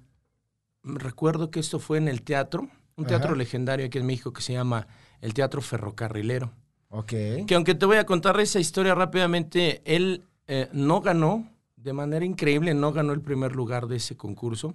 [0.83, 4.53] recuerdo que esto fue en el teatro, un teatro legendario aquí en México que se
[4.53, 4.87] llama
[5.23, 6.53] el Teatro Ferrocarrilero.
[6.90, 7.12] Ok.
[7.46, 11.49] Que aunque te voy a contar esa historia rápidamente, él eh, no ganó,
[11.83, 14.75] de manera increíble, no ganó el primer lugar de ese concurso.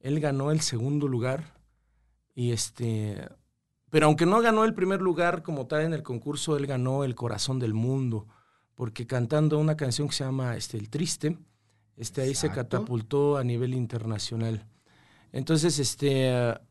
[0.00, 1.54] Él ganó el segundo lugar.
[2.34, 3.28] Y este.
[3.90, 7.14] Pero aunque no ganó el primer lugar como tal en el concurso, él ganó el
[7.14, 8.26] corazón del mundo.
[8.74, 11.38] Porque cantando una canción que se llama este, El Triste,
[11.96, 14.66] este, ahí se catapultó a nivel internacional.
[15.32, 16.28] Entonces, este,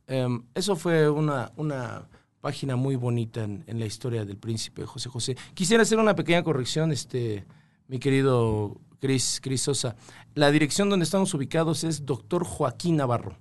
[0.07, 2.07] em, eso fue una, una
[2.39, 5.35] página muy bonita en, en la historia del príncipe José José.
[5.53, 7.45] Quisiera hacer una pequeña corrección, este,
[7.87, 9.95] mi querido Cris, Cris Sosa.
[10.33, 13.37] La dirección donde estamos ubicados es Doctor Joaquín Navarro.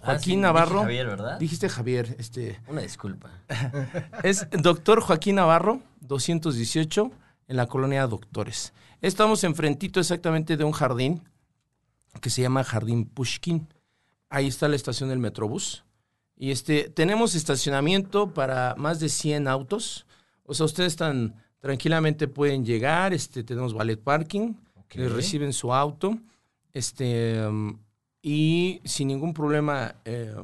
[0.00, 0.80] Ah, Joaquín sí, dije Navarro.
[0.82, 1.38] Javier, ¿verdad?
[1.38, 2.60] Dijiste Javier, este.
[2.68, 3.30] Una disculpa.
[4.22, 7.10] Es Doctor Joaquín Navarro, 218,
[7.48, 8.72] en la colonia Doctores.
[9.00, 11.22] Estamos enfrentito exactamente de un jardín
[12.20, 13.68] que se llama Jardín Pushkin.
[14.28, 15.84] Ahí está la estación del Metrobús.
[16.36, 20.06] Y este, tenemos estacionamiento para más de 100 autos.
[20.44, 23.12] O sea, ustedes tan tranquilamente pueden llegar.
[23.12, 24.54] Este, tenemos ballet parking.
[24.86, 24.94] Ok.
[24.96, 26.18] Les reciben su auto.
[26.72, 27.78] Este, um,
[28.22, 30.34] y sin ningún problema eh,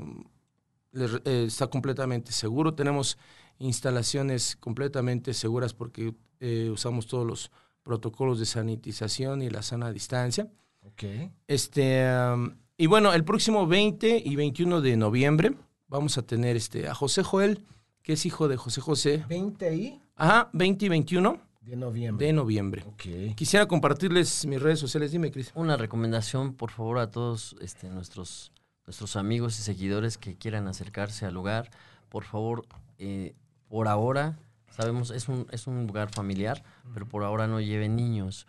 [0.92, 2.74] les re- eh, está completamente seguro.
[2.74, 3.18] Tenemos
[3.58, 7.50] instalaciones completamente seguras porque eh, usamos todos los
[7.82, 10.48] protocolos de sanitización y la sana distancia.
[10.84, 11.04] Ok.
[11.46, 15.54] Este, um, y bueno, el próximo 20 y 21 de noviembre
[15.88, 17.64] vamos a tener este, a José Joel,
[18.02, 19.24] que es hijo de José José.
[19.28, 22.26] 20 ahí Ajá, 20 y 21 de noviembre.
[22.26, 22.84] de noviembre.
[22.86, 23.34] Ok.
[23.36, 25.12] Quisiera compartirles mis redes sociales.
[25.12, 25.52] Dime, Cris.
[25.54, 28.52] Una recomendación, por favor, a todos este, nuestros,
[28.86, 31.70] nuestros amigos y seguidores que quieran acercarse al lugar.
[32.08, 32.66] Por favor,
[32.98, 33.34] eh,
[33.68, 34.38] por ahora,
[34.70, 38.46] sabemos, es un, es un lugar familiar, pero por ahora no lleven niños,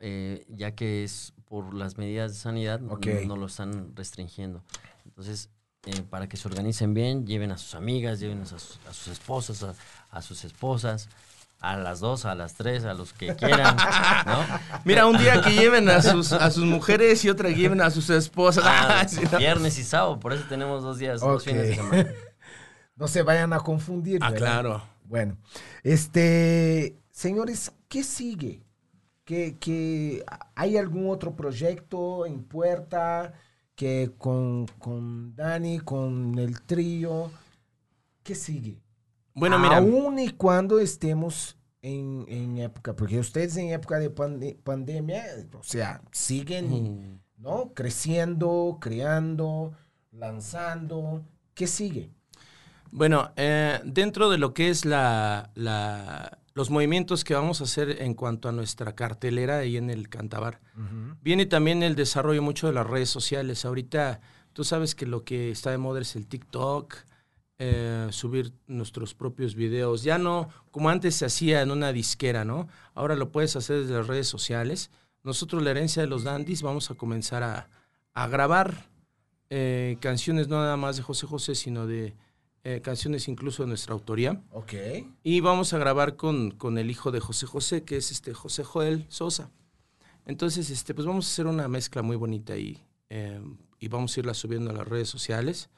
[0.00, 3.06] eh, ya que es por las medidas de sanidad, no- Ok.
[3.26, 4.62] no, lo están restringiendo.
[5.04, 5.50] Entonces,
[5.84, 9.08] eh, para que se organicen bien, lleven a sus amigas, lleven a sus, a sus
[9.08, 9.74] esposas, a,
[10.10, 11.08] a sus esposas,
[11.70, 13.76] a las dos, a las tres, a los que quieran,
[14.26, 14.44] ¿no?
[14.84, 17.90] Mira, un día que lleven a sus, a sus mujeres y otra que lleven a
[17.90, 18.64] sus esposas.
[18.66, 19.06] Ah.
[19.38, 22.06] Viernes y sábado, por eso tenemos dos días, dos fines de semana.
[22.96, 24.20] No se vayan a confundir.
[24.22, 24.46] Ah, ¿verdad?
[24.46, 24.82] claro.
[25.06, 25.36] Bueno,
[25.82, 28.62] este, señores, ¿qué sigue?
[29.24, 30.24] ¿Qué, qué-
[30.54, 33.32] hay algún otro proyecto en puerta
[33.74, 37.32] que con, con Dani, con el trío?
[38.22, 38.80] ¿Qué sigue?
[39.34, 39.78] Bueno, mira.
[39.78, 45.24] Aún y cuando estemos en, en época, porque ustedes en época de pande- pandemia,
[45.58, 47.20] o sea, siguen, Mm.
[47.38, 47.72] ¿no?
[47.74, 49.72] Creciendo, creando,
[50.12, 51.22] lanzando.
[51.54, 52.10] ¿Qué sigue?
[52.90, 58.00] Bueno, eh, dentro de lo que es la, la- los movimientos que vamos a hacer
[58.02, 60.60] en cuanto a nuestra cartelera ahí en el Cantabar,
[61.20, 63.64] viene también el desarrollo mucho de las redes sociales.
[63.64, 64.20] Ahorita
[64.52, 66.94] tú sabes que lo que está de moda es el TikTok,
[67.58, 70.02] eh, subir nuestros propios videos.
[70.02, 72.68] Ya no como antes se hacía en una disquera, ¿no?
[72.94, 74.90] Ahora lo puedes hacer desde las redes sociales.
[75.22, 77.70] Nosotros, la herencia de los dandies, vamos a comenzar a,
[78.12, 78.90] a grabar
[79.50, 82.14] eh, canciones no nada más de José José, sino de
[82.64, 84.42] eh, canciones incluso de nuestra autoría.
[84.52, 84.72] Ok.
[85.22, 88.64] Y vamos a grabar con, con el hijo de José José, que es este José
[88.64, 89.50] Joel Sosa.
[90.26, 92.82] Entonces, este, pues vamos a hacer una mezcla muy bonita ahí.
[93.10, 93.40] eh,
[93.78, 95.68] y vamos a irla subiendo a las redes sociales.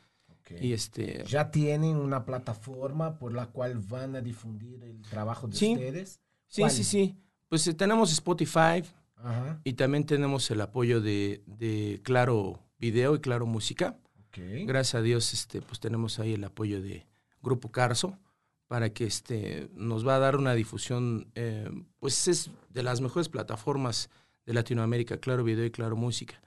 [0.61, 1.25] Y este.
[1.27, 5.73] ya tienen una plataforma por la cual van a difundir el trabajo de Sí.
[5.75, 6.21] ustedes.
[6.47, 6.71] Sí, ¿Cuál?
[6.71, 7.17] sí, sí.
[7.49, 8.83] Pues eh, tenemos Spotify,
[9.17, 9.61] Ajá.
[9.65, 13.99] Y también tenemos el apoyo de, de Claro Video y Claro Música.
[14.37, 17.07] Gracias a Dios, este, pues tenemos ahí el apoyo de
[17.43, 18.19] Grupo Carso
[18.67, 23.31] para que este, nos va a dar una difusión, eh, pues es de las mejores
[23.31, 24.11] plataformas
[24.45, 26.43] de Latinoamérica, Claro Video y Claro Música.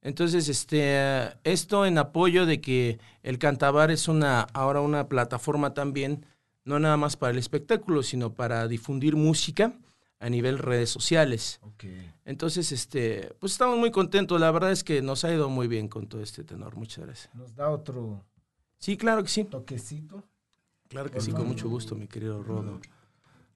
[0.00, 0.98] Entonces, este,
[1.44, 6.24] esto en apoyo de que el Cantabar es una, ahora una plataforma también,
[6.64, 9.72] no nada más para el espectáculo, sino para difundir música
[10.20, 11.60] a nivel redes sociales.
[11.62, 11.84] Ok.
[12.24, 14.40] Entonces, este, pues estamos muy contentos.
[14.40, 16.76] La verdad es que nos ha ido muy bien con todo este tenor.
[16.76, 17.34] Muchas gracias.
[17.34, 18.24] Nos da otro
[18.78, 19.44] Sí, claro que sí.
[19.44, 20.24] toquecito.
[20.88, 22.80] Claro que sí, con mucho gusto, mi querido Rodo.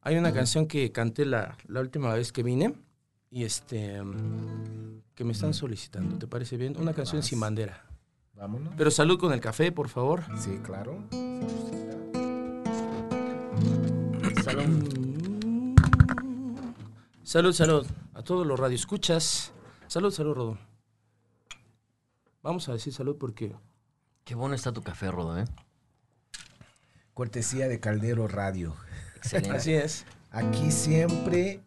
[0.02, 2.74] Hay una canción que canté la, la última vez que vine
[3.32, 6.18] y este mm, que me están solicitando.
[6.18, 6.76] ¿Te parece bien?
[6.78, 7.82] Una canción sin bandera.
[8.34, 8.74] Vámonos.
[8.76, 10.24] Pero salud con el café, por favor.
[10.38, 11.02] Sí, claro.
[14.44, 15.32] Salud.
[17.22, 17.86] Salud, salud.
[18.12, 19.52] A todos los radioescuchas.
[19.86, 20.58] Salud, salud, Rodo.
[22.42, 23.54] Vamos a decir salud porque
[24.24, 25.44] Qué bueno está tu café, Rodo, ¿eh?
[27.14, 28.76] Cortesía de Caldero Radio.
[29.16, 29.56] Excelente.
[29.56, 30.04] así es.
[30.30, 31.62] Aquí siempre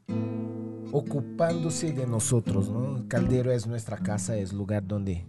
[0.95, 3.05] ocupándose de nosotros, ¿no?
[3.09, 5.25] Caldero es nuestra casa, es lugar donde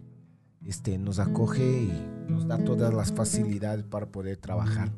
[0.64, 1.92] este, nos acoge y
[2.28, 4.92] nos da todas las facilidades para poder trabajar.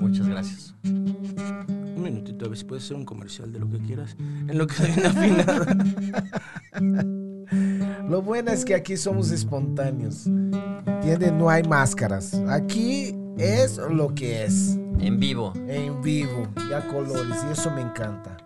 [0.00, 0.74] Muchas gracias.
[0.84, 4.16] Un minutito, a ver si puedes hacer un comercial de lo que quieras.
[4.18, 5.76] En lo que hay una afinada.
[8.08, 10.26] Lo bueno es que aquí somos espontáneos.
[10.26, 11.38] ¿Entienden?
[11.38, 12.34] No hay máscaras.
[12.48, 14.78] Aquí es lo que es.
[14.98, 15.52] En vivo.
[15.68, 17.36] En vivo y a colores.
[17.48, 18.36] Y eso me encanta.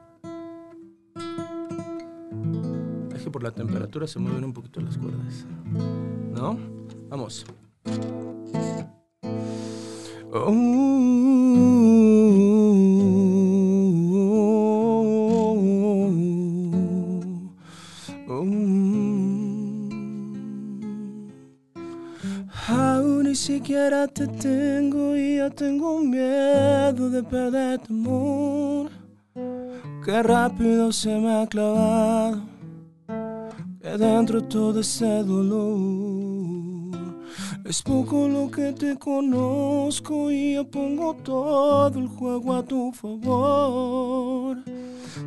[3.37, 5.45] Por la temperatura se mueven un poquito las cuerdas.
[6.33, 6.59] ¿No?
[7.11, 7.45] Vamos.
[22.69, 28.91] Aún ni siquiera te tengo y ya tengo miedo de perder tu amor.
[30.03, 32.56] Qué rápido se me ha clavado
[33.95, 36.97] dentro todo ese dolor.
[37.65, 44.59] Es poco lo que te conozco y yo pongo todo el juego a tu favor.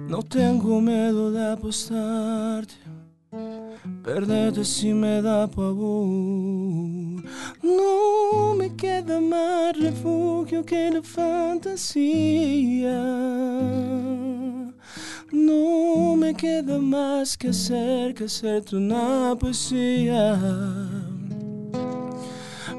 [0.08, 2.76] No tengo miedo de apostarte,
[4.04, 7.24] perderte si me da pavor.
[7.62, 13.00] No me queda más refugio que la fantasía.
[15.32, 20.40] No me queda más que hacer que hacerte una poesía.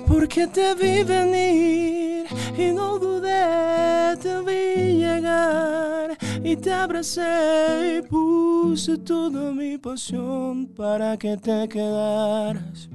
[0.06, 2.26] Porque te vi venir
[2.58, 11.16] y no dudé, te vi llegar y te abracé y puse toda mi pasión para
[11.16, 12.88] que te quedaras.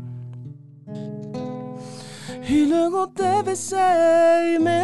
[2.48, 4.84] Y luego te besé y me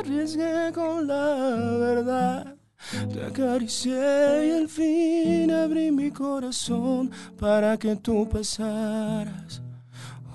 [0.00, 2.57] arriesgué con la verdad.
[3.06, 9.62] Te acaricié y al fin abrí mi corazón para que tú pasaras.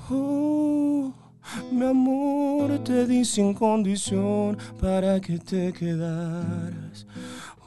[0.09, 1.11] Oh,
[1.71, 7.05] mi amor, te di sin condición para que te quedaras.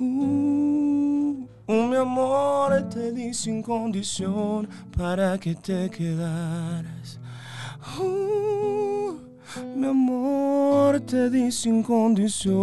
[0.01, 7.21] Uh, mi amor, te di sin condición para que te quedaras.
[8.01, 9.17] Uh,
[9.75, 12.57] mi amor, te di sin condición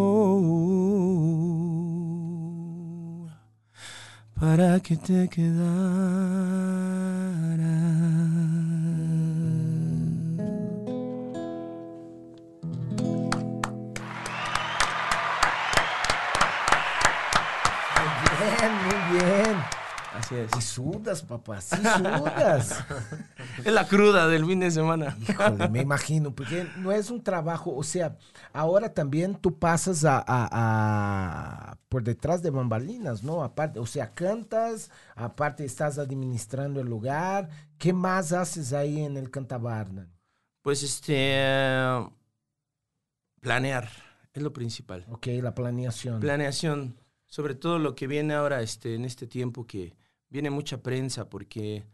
[4.43, 5.63] para que te quedaras.
[18.35, 19.62] Bien, muy bien.
[20.33, 20.57] Así es.
[20.57, 22.83] Y sudas, papá, sí sudas.
[23.65, 25.15] Es la cruda del fin de semana.
[25.29, 28.17] Híjole, me imagino, porque no es un trabajo, o sea,
[28.51, 30.49] ahora también tú pasas a, a-
[31.71, 33.43] a- por detrás de bambalinas, ¿no?
[33.43, 37.49] Aparte, o sea, cantas, aparte estás administrando el lugar.
[37.77, 40.07] ¿Qué más haces ahí en el Cantabarna?
[40.63, 41.41] Pues este.
[43.41, 43.89] Planear
[44.33, 45.05] es lo principal.
[45.11, 46.19] Ok, la planeación.
[46.19, 46.95] Planeación.
[47.27, 49.93] Sobre todo lo que viene ahora este, en este tiempo que
[50.33, 51.85] viene mucha prensa porque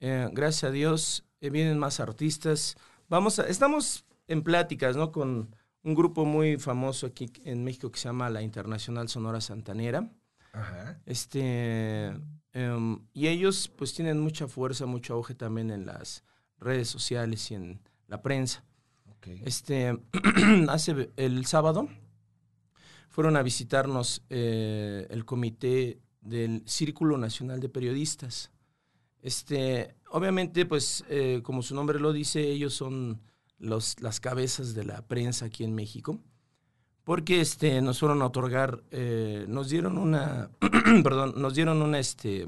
[0.00, 2.76] eh, gracias a Dios eh, vienen más artistas.
[3.08, 5.10] Vamos a, estamos en pláticas, ¿no?
[5.10, 10.12] Con un grupo muy famoso aquí en México que se llama la Internacional Sonora Santanera.
[10.52, 11.00] Ajá.
[11.06, 12.12] Este,
[12.52, 16.24] em, y ellos pues tienen mucha fuerza, mucho auge también en las
[16.58, 18.64] redes sociales y en la prensa.
[19.44, 19.98] Este,
[20.68, 21.88] hace el sábado
[23.08, 28.50] fueron a visitarnos eh, el comité del Círculo Nacional de Periodistas.
[29.22, 33.20] Este, obviamente, pues, eh, como su nombre lo dice, ellos son
[33.58, 36.18] los, las cabezas de la prensa aquí en México,
[37.04, 40.50] porque este, nos fueron a otorgar, eh, nos dieron una,
[41.02, 42.46] perdón, nos dieron una, este,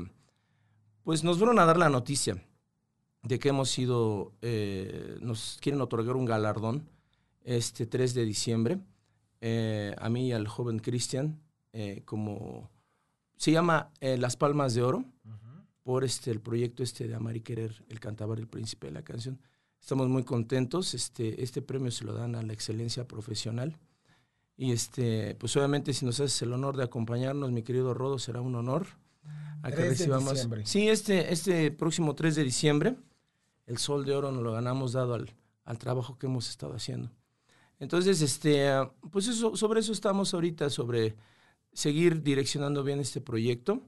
[1.02, 2.42] pues nos fueron a dar la noticia
[3.22, 6.88] de que hemos sido, eh, nos quieren otorgar un galardón
[7.42, 8.78] este 3 de diciembre,
[9.98, 11.40] a mí y al joven Cristian,
[12.04, 12.68] como
[13.40, 15.02] se llama eh, Las Palmas de Oro,
[15.82, 19.02] por este, el proyecto este de Amar y Querer, el cantabar el príncipe de la
[19.02, 19.40] canción.
[19.80, 23.78] Estamos muy contentos, este, este premio se lo dan a la excelencia profesional.
[24.58, 28.42] Y este, pues obviamente si nos haces el honor de acompañarnos, mi querido Rodo, será
[28.42, 28.86] un honor.
[29.62, 30.66] A 3 de diciembre.
[30.66, 32.96] Sí, este, este próximo 3 de diciembre,
[33.64, 35.32] el Sol de Oro nos lo ganamos dado al,
[35.64, 37.10] al trabajo que hemos estado haciendo.
[37.78, 38.68] Entonces, este,
[39.10, 41.16] pues eso, sobre eso estamos ahorita, sobre
[41.72, 43.82] seguir direccionando bien este proyecto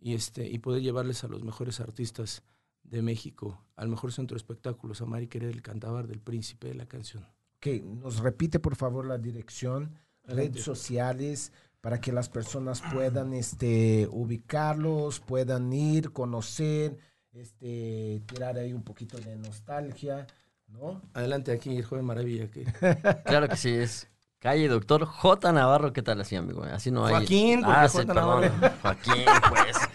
[0.00, 2.42] y, este, y poder llevarles a los mejores artistas
[2.82, 6.74] de México, al mejor centro de espectáculos, a Mari Querer, el cantabar del príncipe de
[6.74, 7.26] la canción.
[7.56, 14.08] Ok, nos repite por favor la dirección, redes sociales, para que las personas puedan este,
[14.10, 16.98] ubicarlos, puedan ir, conocer,
[17.32, 20.26] este, tirar ahí un poquito de nostalgia,
[20.66, 21.02] ¿no?
[21.14, 22.50] Adelante aquí, joven maravilla.
[22.50, 22.64] Que...
[23.24, 24.08] Claro que sí, es
[24.40, 25.52] calle Doctor J.
[25.52, 25.92] Navarro.
[25.92, 26.62] ¿Qué tal así, amigo?
[26.64, 27.14] Así no hay.
[27.14, 28.14] Joaquín, porque ah, sí, J.
[28.14, 28.40] perdón.
[28.42, 28.74] Navarro.
[28.82, 29.76] Joaquín, pues.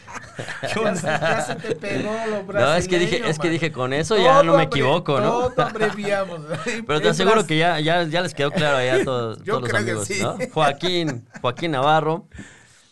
[0.63, 3.93] Ya se, ya se te pegó lo No, es que dije, es que dije, con
[3.93, 5.51] eso ya no me equivoco, ¿no?
[5.51, 6.39] Todo abreviamos.
[6.87, 9.61] Pero te aseguro que ya, ya, ya les quedó claro allá a todos, Yo todos
[9.61, 10.23] los que amigos, sí.
[10.23, 10.35] ¿no?
[10.51, 12.27] Joaquín, Joaquín Navarro,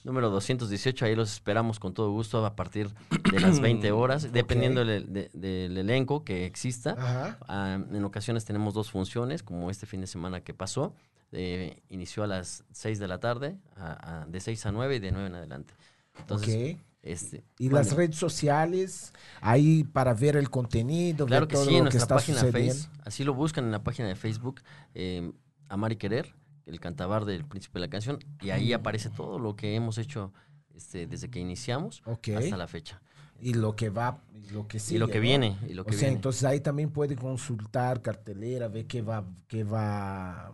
[0.03, 2.89] número 218, ahí los esperamos con todo gusto a partir
[3.31, 6.91] de las 20 horas, dependiendo del, de- del elenco que exista.
[6.95, 7.37] Ajá.
[7.47, 10.93] Ah, en ocasiones tenemos dos funciones, como este fin de semana que pasó.
[11.31, 14.99] Eh, inició a las 6 de la tarde, a- a- de 6 a 9 y
[14.99, 15.73] de 9 en adelante.
[16.19, 16.81] Entonces, Ok.
[17.03, 17.75] este, Y mande.
[17.79, 21.89] las redes sociales, ahí para ver el contenido, Claro ver que todo sí, en lo
[21.89, 22.73] que nuestra está página sucediendo.
[22.75, 22.89] Face.
[23.05, 24.61] Así lo buscan en la página de Facebook,
[24.93, 25.31] eh,
[25.69, 26.33] Amar y Querer,
[26.65, 30.33] el cantabar del príncipe de la canción, y ahí aparece todo lo que hemos hecho
[30.75, 32.29] este, desde que iniciamos Ok.
[32.29, 33.01] hasta la fecha.
[33.39, 34.95] Y lo que va, y lo que sigue.
[34.97, 35.21] y lo que ¿no?
[35.21, 36.15] viene, y lo O que sea, viene.
[36.17, 40.51] entonces ahí también puede consultar cartelera, ver qué va, qué va,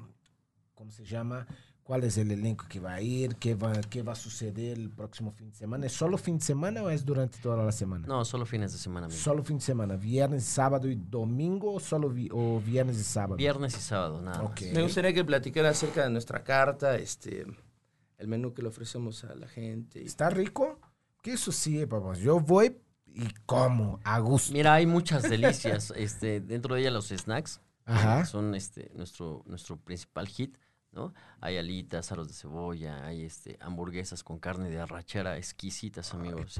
[0.77, 1.45] ¿cómo se llama?
[1.83, 3.37] ¿Cuál es el elenco que va a ir?
[3.37, 5.85] ¿Qué va, qué va a suceder el próximo fin de semana?
[5.85, 8.05] ¿Es solo fin de semana o es durante toda la semana?
[8.05, 9.19] no, solo fines de semana, amigo.
[9.19, 13.37] Solo fin de semana, viernes, sábado y domingo o solo vi- o viernes y sábado.
[13.37, 14.61] Viernes y sábado, nada Ok.
[14.63, 14.73] más.
[14.73, 17.45] Me gustaría que platicara acerca de nuestra carta, este,
[18.17, 20.01] el menú que le ofrecemos a la gente.
[20.01, 20.79] y- ¿Está rico?
[21.23, 22.13] Que eso sí, papá.
[22.15, 24.51] Yo voy y como a gusto.
[24.53, 25.91] Mira, hay muchas delicias.
[25.95, 28.25] este, dentro de ellas los snacks que Ajá.
[28.25, 30.57] son este, nuestro, nuestro principal hit.
[30.97, 31.13] ¿No?
[31.39, 36.59] Hay alitas, aros de cebolla, hay este, hamburguesas con carne de arrachera exquisitas, amigos.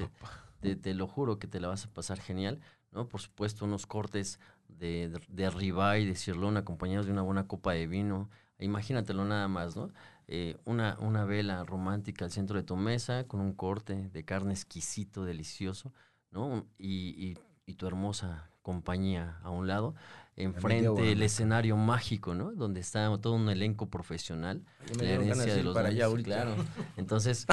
[0.60, 2.60] Te, te lo juro que te la vas a pasar genial.
[2.90, 3.06] ¿no?
[3.08, 7.72] Por supuesto, unos cortes de, de, de ribeye, de cirlón, acompañados de una buena copa
[7.72, 8.30] de vino.
[8.58, 9.90] Imagínatelo nada más, ¿no?
[10.26, 14.52] Eh, una, una vela romántica al centro de tu mesa con un corte de carne
[14.52, 15.92] exquisito, delicioso,
[16.30, 16.66] ¿no?
[16.78, 19.94] Y, y- y tu hermosa compañía a un lado.
[20.38, 22.52] Enfrente el escenario mágico, ¿no?
[22.52, 24.62] Donde está todo un elenco profesional.
[24.96, 26.54] Me La herencia de los para allá claro.
[26.96, 27.46] Entonces,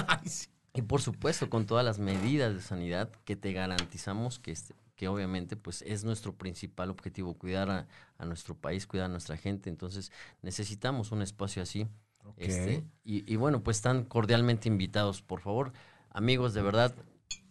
[0.73, 5.07] y por supuesto, con todas las medidas de sanidad que te garantizamos que, este, que
[5.07, 9.69] obviamente pues es nuestro principal objetivo, cuidar a, a nuestro país, cuidar a nuestra gente.
[9.69, 10.11] Entonces
[10.41, 11.87] necesitamos un espacio así.
[12.23, 12.35] Ok.
[12.37, 15.73] Este, y, y bueno, pues están cordialmente invitados, por favor.
[16.11, 16.95] Amigos, de verdad,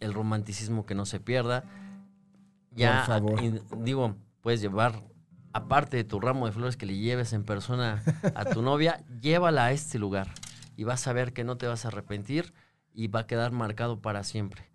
[0.01, 1.64] el romanticismo que no se pierda.
[2.72, 3.85] Ya, Por favor.
[3.85, 5.03] digo, puedes llevar,
[5.55, 8.03] aparte de tu ramo de flores que le lleves en persona
[8.35, 10.29] a tu novia, llévala a este lugar
[10.77, 12.53] y vas a ver que no te vas a arrepentir
[12.93, 14.69] y va a quedar marcado para siempre.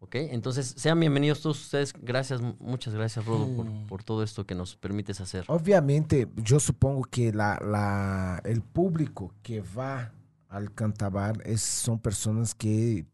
[0.00, 0.16] ¿Ok?
[0.16, 1.94] Entonces, sean bienvenidos todos ustedes.
[1.98, 5.44] Gracias, mu- muchas gracias, Rodo, por, por todo esto que nos permites hacer.
[5.48, 10.12] Obviamente, yo supongo que la, la- el público que va
[10.50, 13.06] al cantabar es, son personas que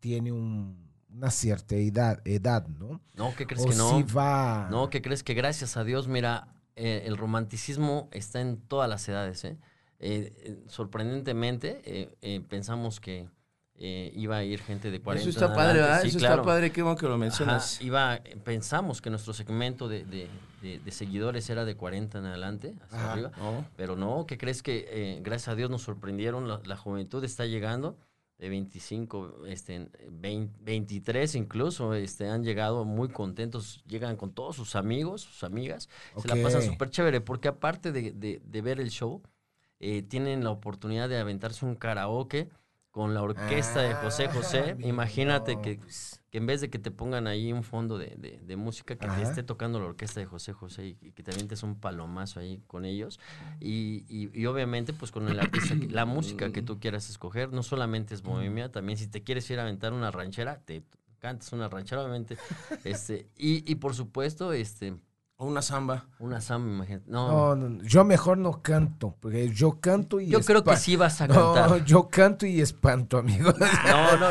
[0.00, 3.00] tienen un- una cierta edad, edad ¿no?
[3.14, 3.96] No, ¿qué crees o que no?
[3.96, 4.68] si va...
[4.70, 9.08] No, ¿qué crees que gracias a Dios, mira, eh, el romanticismo está en todas las
[9.08, 9.56] edades, ¿eh?
[10.00, 12.10] Eh, sorprendentemente,
[12.48, 13.28] pensamos que
[13.76, 15.80] iba a ir gente de 40 Eso está padre.
[15.80, 16.02] ¿verdad?
[16.02, 16.34] Sí, Eso claro.
[16.42, 17.80] está padre, qué bueno que lo Ajá, mencionas.
[17.80, 20.28] iba, pensamos que nuestro segmento de, de-
[20.62, 23.12] de- de seguidores era de 40 en adelante, hacia Ajá.
[23.12, 23.30] arriba.
[23.76, 26.48] Pero no, ¿qué crees que gracias a Dios nos sorprendieron?
[26.48, 27.96] La, la juventud está llegando
[28.38, 34.74] de 25, este, 20, 23 incluso, este, han llegado muy contentos, llegan con todos sus
[34.76, 35.88] amigos, sus amigas,
[36.20, 39.22] se la pasan súper chévere, porque aparte de, de- de ver el show,
[39.80, 42.48] eh, tienen la oportunidad de aventarse un karaoke
[42.94, 44.76] con la orquesta de José José.
[44.80, 46.20] Ah, Imagínate no, que, pues.
[46.30, 49.04] que en vez de que te pongan ahí un fondo de, de- de música, que
[49.04, 49.16] Ajá.
[49.16, 52.38] te esté tocando la orquesta de José José y, y que te avientes un palomazo
[52.38, 53.18] ahí con ellos.
[53.58, 57.52] Y, y- y obviamente, pues con el artista, que- la música que tú quieras escoger,
[57.52, 60.84] no solamente es bohemia, también si te quieres ir a aventar una ranchera, te
[61.18, 62.36] cantas una ranchera, obviamente.
[62.84, 64.94] este Y, y por supuesto, este
[65.36, 66.06] O una samba.
[66.20, 67.10] una samba, imagínate.
[67.10, 70.76] No, No, no, no, yo mejor no canto, porque yo canto y yo creo que
[70.76, 71.84] sí vas a No, cantar.
[71.84, 73.52] yo canto y espanto, amigo.
[73.52, 74.26] No, no,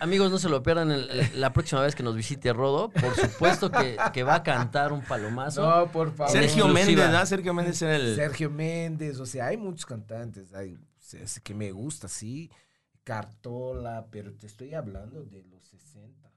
[0.00, 2.88] amigos, no se lo pierdan el- la próxima vez que nos visite Rodo.
[2.90, 5.60] Por supuesto que, que va a cantar un palomazo.
[5.68, 6.32] No, por favor.
[6.32, 6.66] Sergio.
[6.68, 7.26] Méndez, ¿verdad?
[7.26, 8.16] Sergio Méndez era el...
[8.16, 10.78] Sergio Méndez, o sea, hay muchos cantantes hay,
[11.42, 12.50] que me gusta, sí.
[13.04, 16.30] Cartola, pero te estoy hablando de los 60.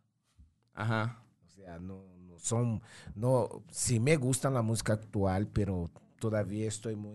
[0.74, 1.22] Ajá.
[1.46, 2.15] O sea, no, no
[2.46, 2.82] son,
[3.16, 5.90] no, sí me gusta la música actual, pero
[6.20, 7.14] todavía estoy muy,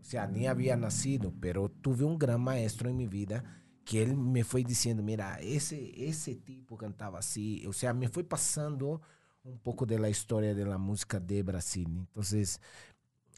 [0.00, 3.44] o sea, ni había nacido, pero tuve un gran maestro en mi vida
[3.84, 8.24] que él me fue diciendo, mira, ese, ese tipo cantaba así, o sea, me fue
[8.24, 9.00] pasando
[9.44, 11.86] un poco de la historia de la música de Brasil.
[11.88, 12.60] Entonces,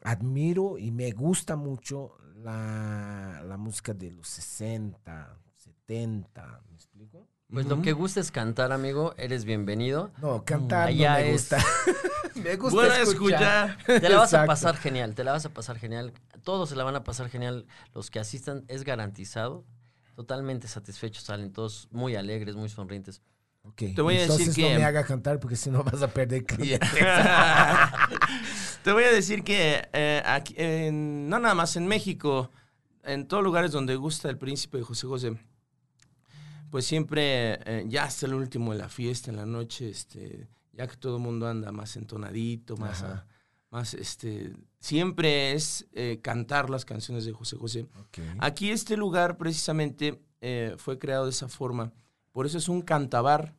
[0.02, 7.28] admiro y me gusta mucho la, la música de los 60, 70, ¿me explico?
[7.50, 10.10] Pues lo que gustes cantar, amigo, eres bienvenido.
[10.20, 11.64] No, cantar Allá no me es- gusta.
[12.34, 13.76] me gusta Bueno, escuchar.
[13.78, 14.00] escuchar.
[14.00, 16.12] Te la vas a pasar genial, te la vas a pasar genial.
[16.42, 17.66] Todos se la van a pasar genial.
[17.94, 19.64] Los que asistan es garantizado.
[20.16, 23.20] Totalmente satisfechos salen todos muy alegres, muy sonrientes.
[23.62, 26.02] Ok, Te voy a decir Entonces que- no me haga cantar porque si no vas
[26.02, 26.90] a perder clientes.
[28.82, 32.50] Te voy a decir que eh, aquí, en- no nada más en México,
[33.04, 35.36] en todos lugares donde gusta el príncipe de José José,
[36.74, 40.88] pues siempre, eh, ya hasta el último de la fiesta, en la noche, este, ya
[40.88, 43.26] que todo el mundo anda más entonadito, más, a-
[43.70, 47.86] más este, siempre es eh, cantar las canciones de José José.
[48.40, 51.92] Aquí este lugar precisamente eh, fue creado de esa forma.
[52.32, 53.54] Por eso es un cantabar,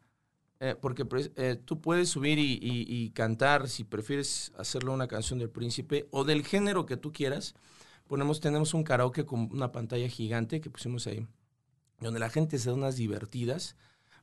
[0.82, 1.06] porque
[1.38, 6.06] eh, tú puedes subir y, y- y cantar si prefieres hacerlo una canción del príncipe
[6.12, 7.56] o del género que tú quieras.
[8.08, 11.26] Ponemos, tenemos un karaoke con una pantalla gigante que pusimos ahí,
[12.06, 13.76] donde la gente se da unas divertidas,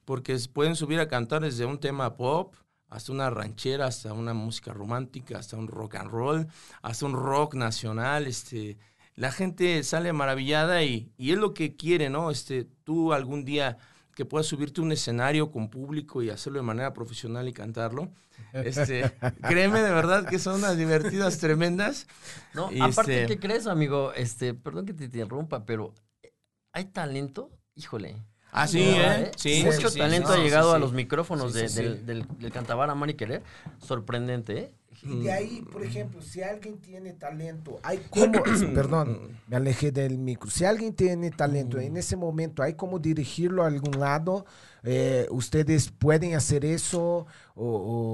[0.04, 2.54] porque pueden subir a cantar desde un tema pop
[2.88, 6.46] hasta una ranchera, hasta una música romántica, hasta un rock and roll,
[6.82, 8.76] hasta un rock nacional, este,
[9.14, 12.30] la gente sale maravillada y, y es lo que quiere, ¿no?
[12.30, 13.78] Este, tú algún día
[14.14, 18.10] que puedas subirte a un escenario con público y hacerlo de manera profesional y cantarlo.
[18.52, 19.10] Este,
[19.48, 22.06] créeme de verdad que son unas divertidas tremendas.
[22.52, 24.12] No, Y aparte, este- ¿qué crees, amigo?
[24.12, 26.34] Este, perdón que te interrumpa, pero eh,
[26.72, 28.16] hay talento, híjole.
[28.54, 28.96] Ah, sí, ¿eh?
[29.00, 29.30] ¿eh?
[29.36, 30.76] Sí, Mucho sí, talento sí, ha llegado sí.
[30.76, 31.82] a los micrófonos Sí, de- sí, sí.
[31.82, 33.42] Del, del, del Cantabar Amar y Querer.
[33.78, 34.74] Sorprendente, ¿eh?
[35.04, 38.42] Y de ahí, por ejemplo, si alguien tiene talento, hay como,
[38.74, 40.50] perdón, me alejé del micro.
[40.50, 44.44] Si alguien tiene talento en ese momento, hay como dirigirlo a algún lado.
[44.84, 47.64] Eh, ustedes pueden hacer eso o,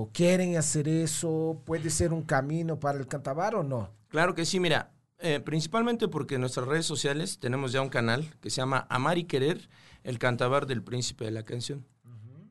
[0.03, 1.61] o quieren hacer eso.
[1.67, 3.91] Puede ser un camino para el cantabar o no.
[4.09, 8.25] Claro que sí, mira, eh, principalmente porque en nuestras redes sociales tenemos ya un canal
[8.41, 9.69] que se llama Amar y Querer,
[10.05, 11.85] el cantabar del príncipe de la canción.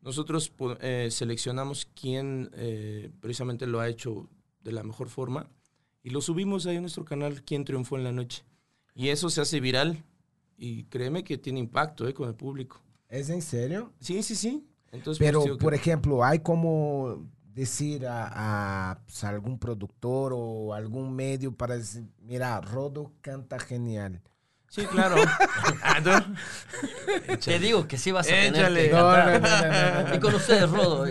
[0.02, 4.30] Nosotros eh, seleccionamos quién eh, precisamente lo ha hecho
[4.62, 5.50] de la mejor forma
[6.02, 8.44] y lo subimos ahí en nuestro canal, quién triunfó en la noche.
[8.96, 10.04] Y eso se hace viral
[10.58, 12.82] y créeme que tiene impacto eh, con el público.
[13.10, 13.92] ¿Es en serio?
[14.00, 14.66] Sí, sí, sí.
[14.94, 17.28] Entonces, Pero, pues, que- por ejemplo, hay como
[17.58, 24.22] decir a, a, pues, algún productor o algún medio para decir, mira, Rodo canta genial.
[24.70, 25.16] Sí, claro.
[25.82, 26.26] Ah.
[27.44, 28.90] Te digo que sí vas a tener Échale.
[28.90, 29.42] que No, cantar.
[29.42, 30.16] no, no, no, no, no.
[30.16, 31.06] Y con ustedes, Rodo.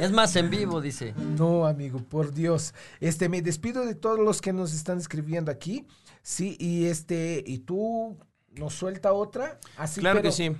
[0.00, 1.14] Es más, en vivo, dice.
[1.16, 2.74] No, amigo, por Dios.
[3.00, 5.86] Este, me despido de todos los que nos están escribiendo aquí.
[6.22, 8.18] Sí, y este, y tú
[8.52, 9.58] nos suelta otra.
[9.76, 10.52] Así, claro pero- que sí.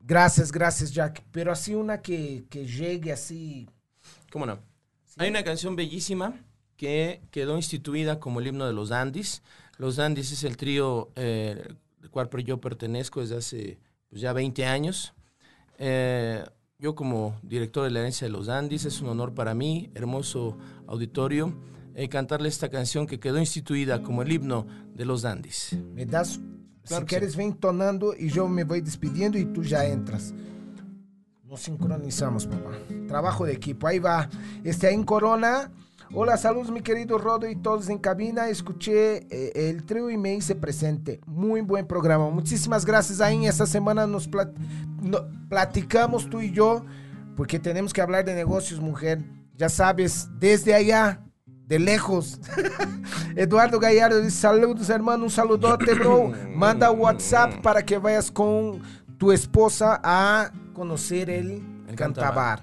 [0.00, 1.22] Gracias, gracias, Jack.
[1.30, 3.68] Pero así una que, que llegue así.
[4.34, 4.58] ¿Cómo no?
[5.18, 6.34] Hay una canción bellísima
[6.76, 9.44] que quedó instituida como el himno de los Dandies.
[9.78, 11.64] Los Dandies es el trío eh,
[12.02, 13.78] al cual yo pertenezco desde hace
[14.08, 15.14] pues, ya 20 años.
[15.78, 16.44] Eh,
[16.80, 20.58] yo como director de la herencia de los Dandies, es un honor para mí, hermoso
[20.88, 21.56] auditorio,
[21.94, 24.66] eh, cantarle esta canción que quedó instituida como el himno
[24.96, 25.78] de los Dandies.
[25.94, 26.40] Me das,
[26.84, 30.34] Claro si quieres, ven tonando y yo me voy despidiendo y tú ya entras.
[31.54, 32.72] Nos sincronizamos, papá.
[33.06, 33.86] Trabajo de equipo.
[33.86, 34.28] Ahí va.
[34.64, 35.70] Este ahí en Corona.
[36.12, 38.48] Hola, saludos, mi querido Rodo y todos en cabina.
[38.48, 41.20] Escuché eh, el trío y me hice presente.
[41.26, 42.28] Muy buen programa.
[42.28, 43.46] Muchísimas gracias, ahí.
[43.46, 44.52] Esta semana nos plat-
[45.00, 46.84] no- platicamos tú y yo,
[47.36, 49.22] porque tenemos que hablar de negocios, mujer.
[49.56, 52.40] Ya sabes, desde allá, de lejos.
[53.36, 56.32] Eduardo Gallardo dice, saludos hermano, un saludote, bro.
[56.52, 58.82] Manda WhatsApp para que vayas con
[59.18, 62.62] tu esposa a conocer el, El cantabar.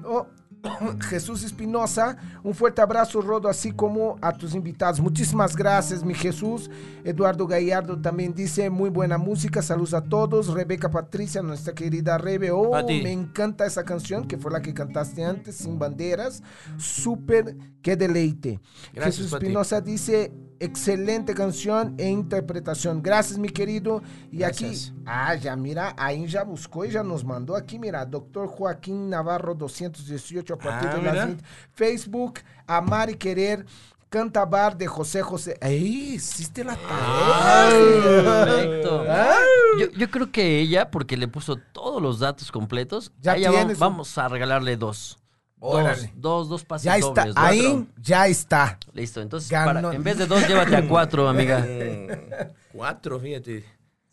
[0.00, 0.28] No,
[1.08, 5.00] Jesús Espinosa, un fuerte abrazo, Rodo, así como a tus invitados.
[5.00, 6.70] Muchísimas gracias, mi Jesús.
[7.04, 10.48] Eduardo Gallardo también dice, muy buena música, saludos a todos.
[10.48, 15.24] Rebeca Patricia, nuestra querida Rebe, oh, me encanta esa canción, que fue la que cantaste
[15.24, 16.42] antes, Sin Banderas.
[16.76, 18.60] Súper, qué deleite.
[18.92, 19.32] Gracias, Jesús.
[19.32, 23.02] Espinosa dice, excelente canción e interpretación.
[23.02, 24.02] Gracias, mi querido.
[24.32, 24.88] Y Gracias.
[24.92, 29.10] aquí, ah, ya mira, ahí ya buscó y ya nos mandó aquí, mira, doctor Joaquín
[29.10, 31.26] Navarro 218 a partir Ah, de las mira.
[31.26, 31.44] 20.
[31.72, 32.34] Facebook,
[32.66, 33.66] Amar y Querer,
[34.08, 35.58] Cantabar de José José.
[35.60, 36.14] ¡Ey!
[36.14, 38.44] Hiciste la tarea.
[38.46, 39.04] Perfecto.
[39.08, 39.34] Ah.
[39.80, 43.56] Yo, yo creo que ella, porque le puso todos los datos completos, Ya ella va-
[43.58, 45.18] tienes un- vamos a regalarle dos.
[45.58, 46.12] Dos, Órale.
[46.14, 47.34] dos, dos pases Ya está, dobles.
[47.36, 47.86] ahí cuatro.
[48.02, 48.78] ya está.
[48.92, 51.60] Listo, entonces para- en vez de dos, llévate a cuatro, amiga.
[51.60, 53.64] Mm, Cuatro, fíjate.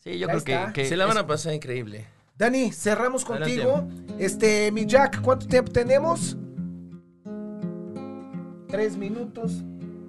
[0.03, 2.05] Sí, yo Ya creo que, Se la van es- a pasar increíble.
[2.37, 3.61] Dani, cerramos Adelante.
[3.61, 3.87] contigo.
[4.17, 6.35] Este, mi Jack, ¿cuánto tiempo tenemos?
[8.67, 9.61] Tres minutos.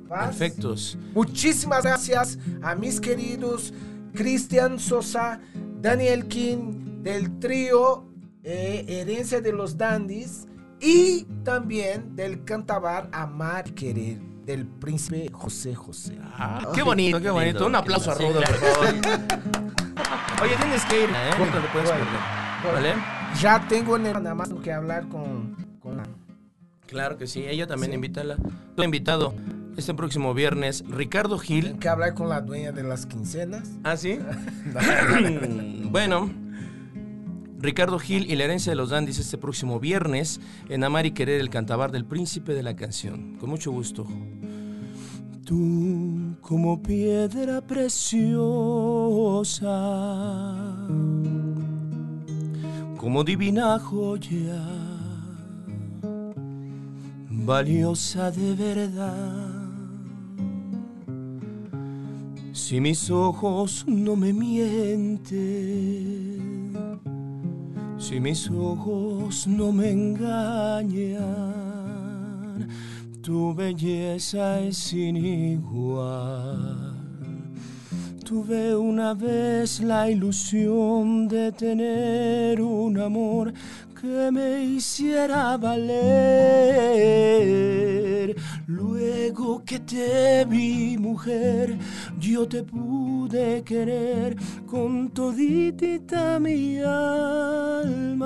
[0.08, 0.36] ¿Vas?
[0.36, 0.96] Perfectos.
[1.14, 3.72] Muchísimas gracias a mis queridos
[4.14, 5.40] Cristian Sosa,
[5.80, 8.06] Daniel King del trío
[8.42, 10.46] eh, Herencia de los Dandies
[10.84, 16.18] y también del cantabar Amar y Querer del príncipe José José.
[16.22, 17.52] Ah, qué bonito, qué bonito.
[17.60, 18.86] lindo, Un aplauso a Sí, por favor.
[20.42, 21.30] Oye, tienes que ir, ¿eh?
[21.38, 21.90] Te puedes.
[22.72, 22.94] ¿Vale?
[23.40, 26.06] Ya tengo en el- nada más que hablar con, con la-
[26.86, 28.36] Claro que sí, ella también invítala.
[28.76, 29.34] Tu invitado
[29.78, 31.64] este próximo viernes, Ricardo Gil.
[31.64, 33.70] Tengo que hablar con la dueña de las quincenas.
[33.82, 34.20] ¿Ah, sí?
[35.90, 36.30] bueno,
[37.64, 40.38] Ricardo Gil y la herencia de los Dandis este próximo viernes
[40.68, 43.38] en Amar y Querer el cantabar del príncipe de la canción.
[43.40, 44.06] Con mucho gusto.
[45.46, 48.38] Tú como piedra preciosa,
[52.98, 54.62] como divina joya,
[57.30, 59.64] valiosa de verdad.
[62.52, 65.34] Si mis ojos no me mienten,
[68.04, 71.18] si mis ojos no me engañan,
[73.22, 76.92] tu belleza es sin igual.
[78.22, 83.54] Tuve una vez la ilusión de tener un amor
[83.98, 85.94] que me hiciera valer.
[88.66, 91.76] Luego que te vi, mujer,
[92.18, 94.36] yo te pude querer
[94.66, 98.22] con toditita mi alma.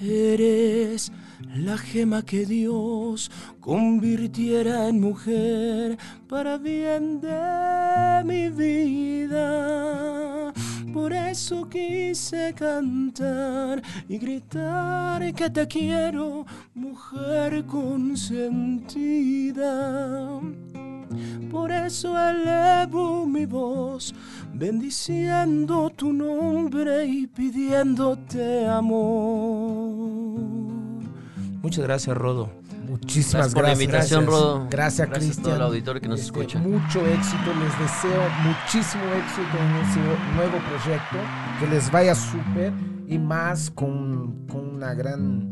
[0.00, 1.10] Eres
[1.56, 5.98] la gema que Dios convirtiera en mujer
[6.28, 10.29] para bien de mi vida.
[10.92, 18.50] Por eso quise cantar y gritar que te quiero, mujer consentida.
[21.50, 24.14] Por eso elevo mi voz,
[24.52, 30.40] bendiciendo tu nombre y pidiéndote amor.
[31.62, 32.50] Muchas gracias, Rodo.
[32.90, 33.84] Muchísimas Gracias por la gracias.
[33.84, 34.40] invitación, gracias.
[34.42, 34.66] Rodo.
[34.70, 35.56] Gracias, Gracias Cristian.
[35.56, 36.58] el auditorio que nos Este, escucha.
[36.58, 40.00] Mucho éxito, les deseo muchísimo éxito en ese
[40.36, 41.16] nuevo proyecto,
[41.60, 42.72] que les vaya súper
[43.06, 45.50] y más con, con una gran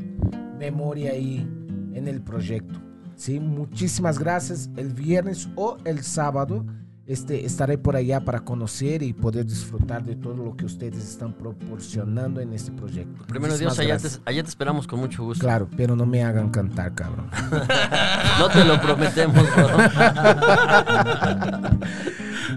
[0.58, 1.48] memoria ahí
[1.94, 2.80] en el proyecto.
[3.16, 3.40] ¿sí?
[3.40, 4.70] Muchísimas gracias.
[4.76, 6.64] El viernes o el sábado
[7.08, 11.32] este, estaré por allá para conocer y poder disfrutar de todo lo que ustedes están
[11.32, 13.24] proporcionando en este proyecto.
[13.26, 14.20] Primero Muchísimas Dios, allá te, gracias.
[14.26, 15.42] allá te esperamos con mucho gusto.
[15.42, 17.30] Claro, pero no me hagan cantar, cabrón.
[18.38, 19.36] No te lo prometemos.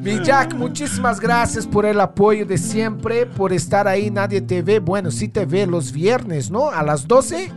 [0.01, 4.11] Mi Jack, muchísimas gracias por el apoyo de siempre, por estar ahí.
[4.11, 4.79] Nadie te ve.
[4.79, 6.69] Bueno, sí te ve los viernes, ¿no?
[6.69, 7.51] A las 12.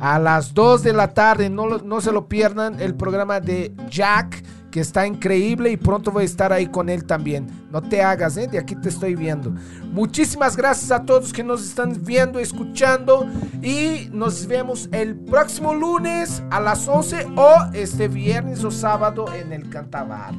[0.00, 1.50] A las 2 de la tarde.
[1.50, 6.22] No, no se lo pierdan el programa de Jack, que está increíble y pronto voy
[6.22, 7.46] a estar ahí con él también.
[7.70, 8.46] No te hagas, ¿eh?
[8.46, 9.52] De aquí te estoy viendo.
[9.92, 13.28] Muchísimas gracias a todos que nos están viendo, escuchando.
[13.62, 19.52] Y nos vemos el próximo lunes a las 11 o este viernes o sábado en
[19.52, 20.34] el Cantabar.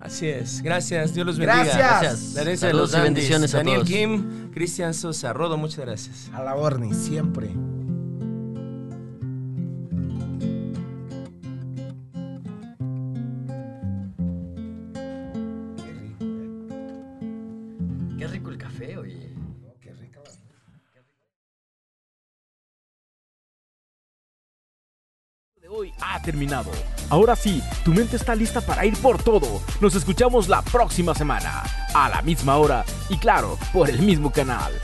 [0.00, 0.62] Así es.
[0.62, 1.14] Gracias.
[1.14, 1.64] Dios los bendiga.
[1.64, 2.34] Gracias.
[2.34, 2.60] Gracias.
[2.60, 3.90] Saludos los y bendiciones a Daniel todos.
[3.90, 6.30] Kim, Cristian Sosa, Rodo, muchas gracias.
[6.32, 7.50] A la orden, siempre.
[26.28, 26.70] Terminado.
[27.08, 29.62] Ahora sí, tu mente está lista para ir por todo.
[29.80, 31.62] Nos escuchamos la próxima semana,
[31.94, 34.74] a la misma hora y claro, por el mismo canal.